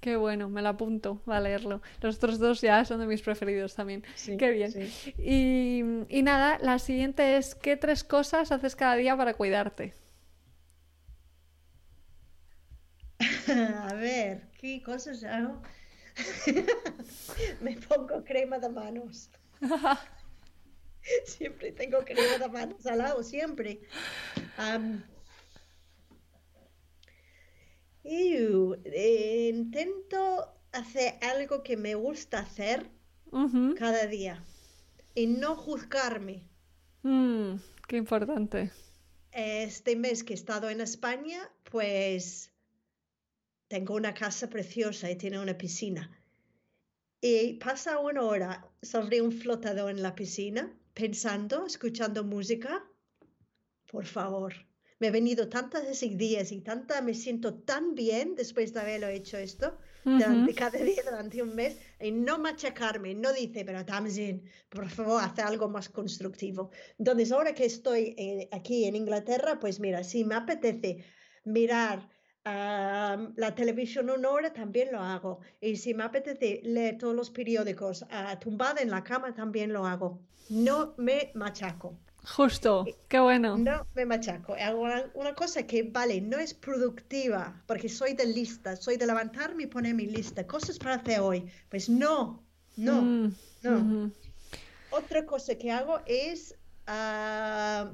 [0.00, 1.80] Qué bueno, me lo apunto, a leerlo.
[2.02, 4.04] Los otros dos ya son de mis preferidos también.
[4.38, 4.70] Qué bien.
[5.16, 9.94] Y, y, nada, la siguiente es, ¿qué tres cosas haces cada día para cuidarte?
[13.48, 15.62] a ver, ¿qué cosas hago?
[17.62, 19.30] me pongo crema de manos.
[21.24, 23.80] siempre tengo que llevar las manos al lado, siempre.
[28.02, 28.34] y
[28.84, 32.90] eh, intento hacer algo que me gusta hacer
[33.78, 34.44] cada día
[35.14, 36.44] y no juzgarme.
[37.02, 37.56] Mm,
[37.88, 38.70] qué importante.
[39.32, 42.52] Este mes que he estado en España, pues
[43.68, 46.10] tengo una casa preciosa y tiene una piscina.
[47.20, 52.84] Y pasa una hora sobre un flotador en la piscina pensando, escuchando música,
[53.90, 54.54] por favor.
[55.00, 59.36] Me he venido tantas días y tanta, me siento tan bien después de haberlo hecho
[59.36, 64.88] esto, durante cada día, durante un mes, y no machacarme, no dice, pero Tamsin, por
[64.88, 66.70] favor, haz algo más constructivo.
[66.98, 71.04] Entonces, ahora que estoy eh, aquí en Inglaterra, pues mira, si me apetece
[71.44, 72.08] mirar
[72.44, 75.40] la televisión una hora también lo hago.
[75.60, 79.86] Y si me apetece leer todos los periódicos uh, tumbada en la cama, también lo
[79.86, 80.20] hago.
[80.50, 81.98] No me machaco.
[82.26, 83.58] Justo, qué bueno.
[83.58, 84.54] No me machaco.
[84.54, 89.64] Hago una, cosa que, vale, no es productiva, porque soy de lista, soy de levantarme
[89.64, 90.46] y poner mi lista.
[90.46, 91.46] Cosas para hacer hoy.
[91.68, 92.42] Pues no,
[92.76, 94.10] no, mm, no.
[94.90, 96.56] Otra cosa que hago es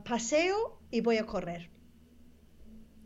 [0.05, 1.71] paseo y voy a correr.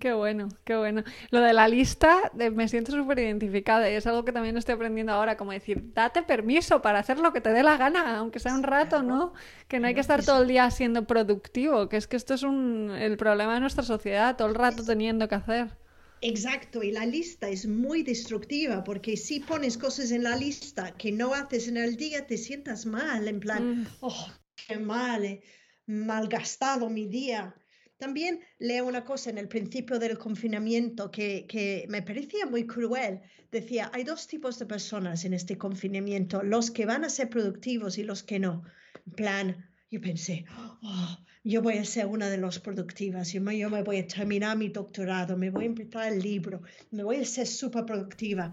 [0.04, 1.02] Qué bueno, qué bueno.
[1.30, 5.12] Lo de la lista me siento súper identificada y es algo que también estoy aprendiendo
[5.14, 8.54] ahora, como decir, date permiso para hacer lo que te dé la gana, aunque sea
[8.54, 9.32] un rato, ¿no?
[9.66, 12.42] Que no hay que estar todo el día siendo productivo, que es que esto es
[12.42, 15.78] un, el problema de nuestra sociedad, todo el rato teniendo que hacer.
[16.20, 21.12] Exacto, y la lista es muy destructiva porque si pones cosas en la lista que
[21.12, 23.86] no haces en el día, te sientas mal, en plan, Mm.
[24.00, 25.42] oh, qué mal, he
[25.86, 27.54] malgastado mi día.
[27.96, 33.20] También leo una cosa en el principio del confinamiento que, que me parecía muy cruel.
[33.52, 37.96] Decía, hay dos tipos de personas en este confinamiento, los que van a ser productivos
[37.98, 38.64] y los que no.
[39.06, 40.44] En plan, yo pensé,
[40.82, 44.06] "Oh, yo voy a ser una de las productivas, yo me, yo me voy a
[44.06, 48.52] terminar mi doctorado, me voy a empezar el libro, me voy a ser súper productiva.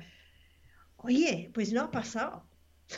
[0.97, 2.47] Oye, pues no ha pasado.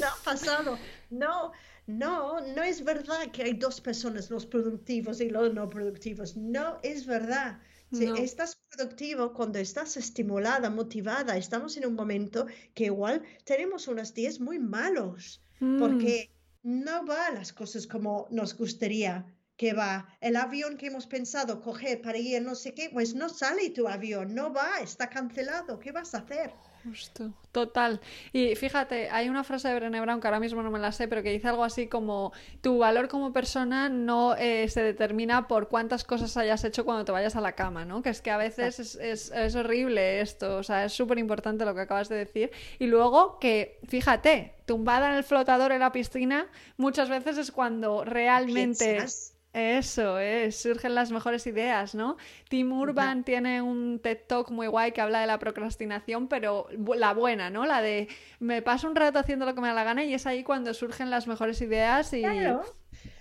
[0.00, 0.78] No ha pasado.
[1.10, 1.52] No,
[1.86, 6.36] no, no es verdad que hay dos personas, los productivos y los no productivos.
[6.36, 7.60] No es verdad.
[7.92, 8.16] Si No.
[8.16, 14.40] estás productivo cuando estás estimulada, motivada, estamos en un momento que igual tenemos unos días
[14.40, 15.78] muy malos Mm.
[15.78, 16.30] porque
[16.62, 20.08] no va las cosas como nos gustaría que va.
[20.20, 23.88] El avión que hemos pensado coger para ir no sé qué, pues no sale tu
[23.88, 25.78] avión, no va, está cancelado.
[25.78, 26.58] ¿Qué vas a hacer?
[26.88, 28.00] Justo, total.
[28.32, 31.08] Y fíjate, hay una frase de Brené Brown que ahora mismo no me la sé,
[31.08, 35.68] pero que dice algo así como tu valor como persona no eh, se determina por
[35.68, 38.02] cuántas cosas hayas hecho cuando te vayas a la cama, ¿no?
[38.02, 41.64] Que es que a veces es, es- es horrible esto, o sea, es súper importante
[41.64, 42.50] lo que acabas de decir.
[42.78, 48.04] Y luego que, fíjate, tumbada en el flotador en la piscina, muchas veces es cuando
[48.04, 48.94] realmente...
[48.96, 52.18] Piensas, Eso es, surgen las mejores ideas, ¿no?
[52.50, 57.14] Tim Urban tiene un TED Talk muy guay que habla de la procrastinación, pero la
[57.14, 57.64] buena, ¿no?
[57.64, 58.06] La de
[58.38, 60.74] me paso un rato haciendo lo que me da la gana y es ahí cuando
[60.74, 62.20] surgen las mejores ideas y...
[62.20, 62.64] Claro,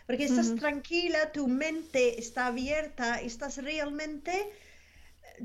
[0.05, 4.33] porque estás tranquila, tu mente está abierta, estás realmente,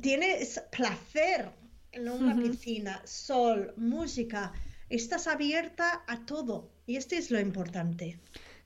[0.01, 1.51] tienes placer
[1.93, 4.53] en una piscina, sol, música,
[4.89, 8.19] estás abierta a todo y esto es lo importante.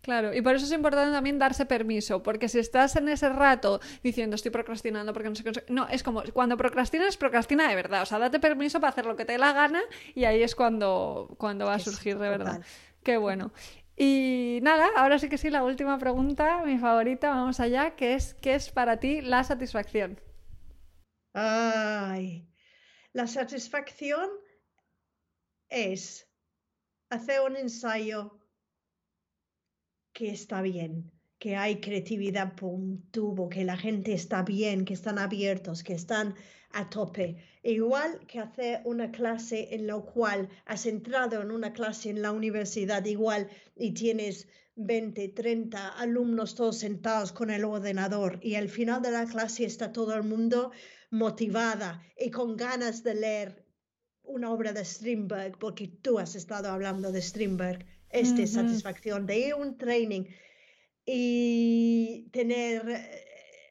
[0.04, 3.80] Claro, y por eso es importante también darse permiso, porque si estás en ese rato
[4.02, 7.16] diciendo estoy procrastinando porque no sé qué, no sé qué", no, es como cuando procrastinas,
[7.16, 9.80] procrastina de verdad, o sea, date permiso para hacer lo que te dé la gana
[10.14, 12.58] y ahí es cuando, cuando va a surgir de verdad.
[12.58, 12.66] total.
[13.02, 13.54] Qué bueno.
[13.96, 18.34] Y nada, ahora sí que sí, la última pregunta, mi favorita, vamos allá, que es
[18.34, 20.20] ¿qué es para ti la satisfacción?
[21.32, 22.46] Ay,
[23.14, 24.28] la satisfacción
[25.70, 26.28] es
[27.08, 28.43] hacer un ensayo
[30.14, 34.94] que está bien, que hay creatividad por un tubo, que la gente está bien, que
[34.94, 36.34] están abiertos, que están
[36.70, 37.36] a tope.
[37.62, 42.32] Igual que hacer una clase en la cual has entrado en una clase en la
[42.32, 49.02] universidad igual y tienes 20, 30 alumnos todos sentados con el ordenador y al final
[49.02, 50.72] de la clase está todo el mundo
[51.10, 53.66] motivada y con ganas de leer
[54.22, 57.86] una obra de Strindberg porque tú has estado hablando de Strindberg.
[58.14, 58.60] Esta es Ujú.
[58.60, 60.24] satisfacción de ir a un training
[61.04, 63.24] y tener eh,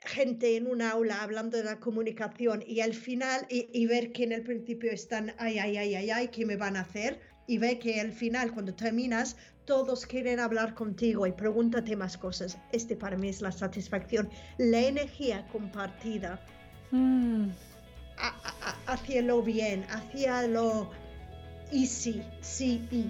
[0.05, 4.23] gente en un aula hablando de la comunicación y al final y, y ver que
[4.25, 7.21] en el principio están, ay, ay, ay, ay, ay, ¿qué me van a hacer?
[7.47, 9.35] Y ver que al final, cuando terminas,
[9.65, 12.57] todos quieren hablar contigo y pregúntate más cosas.
[12.71, 16.39] Este para mí es la satisfacción, la energía compartida
[16.91, 17.49] Mm,
[18.17, 20.91] a- a- a- hacia lo bien, hacia lo
[21.71, 23.05] easy, sí, y.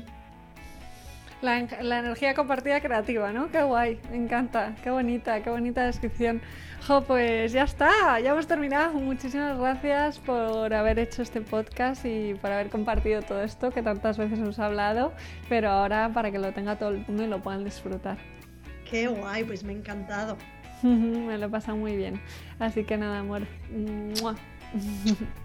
[1.43, 3.51] La, en- la energía compartida creativa, ¿no?
[3.51, 6.41] Qué guay, me encanta, qué bonita, qué bonita descripción.
[6.87, 8.93] Jo, pues ya está, ya hemos terminado.
[8.93, 14.17] Muchísimas gracias por haber hecho este podcast y por haber compartido todo esto que tantas
[14.17, 15.11] veces hemos hablado,
[15.49, 18.17] pero ahora para que lo tenga todo el mundo y lo puedan disfrutar.
[18.89, 20.37] Qué guay, pues me ha encantado.
[20.83, 22.21] Me lo he pasado muy bien.
[22.59, 23.41] Así que nada, amor.
[24.21, 24.35] ¡Mua!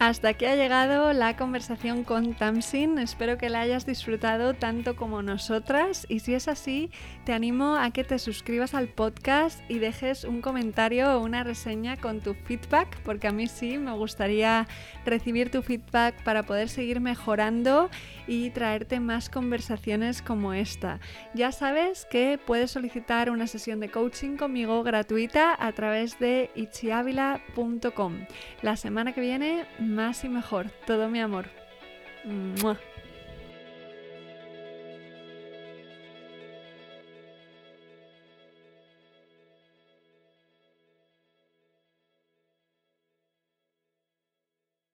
[0.00, 2.98] Hasta aquí ha llegado la conversación con Tamsin.
[2.98, 6.06] Espero que la hayas disfrutado tanto como nosotras.
[6.08, 6.90] Y si es así,
[7.26, 11.98] te animo a que te suscribas al podcast y dejes un comentario o una reseña
[11.98, 14.66] con tu feedback, porque a mí sí me gustaría
[15.04, 17.90] recibir tu feedback para poder seguir mejorando
[18.26, 20.98] y traerte más conversaciones como esta.
[21.34, 28.14] Ya sabes que puedes solicitar una sesión de coaching conmigo gratuita a través de itchiavila.com.
[28.62, 30.70] La semana que viene, más y mejor.
[30.86, 31.46] Todo mi amor.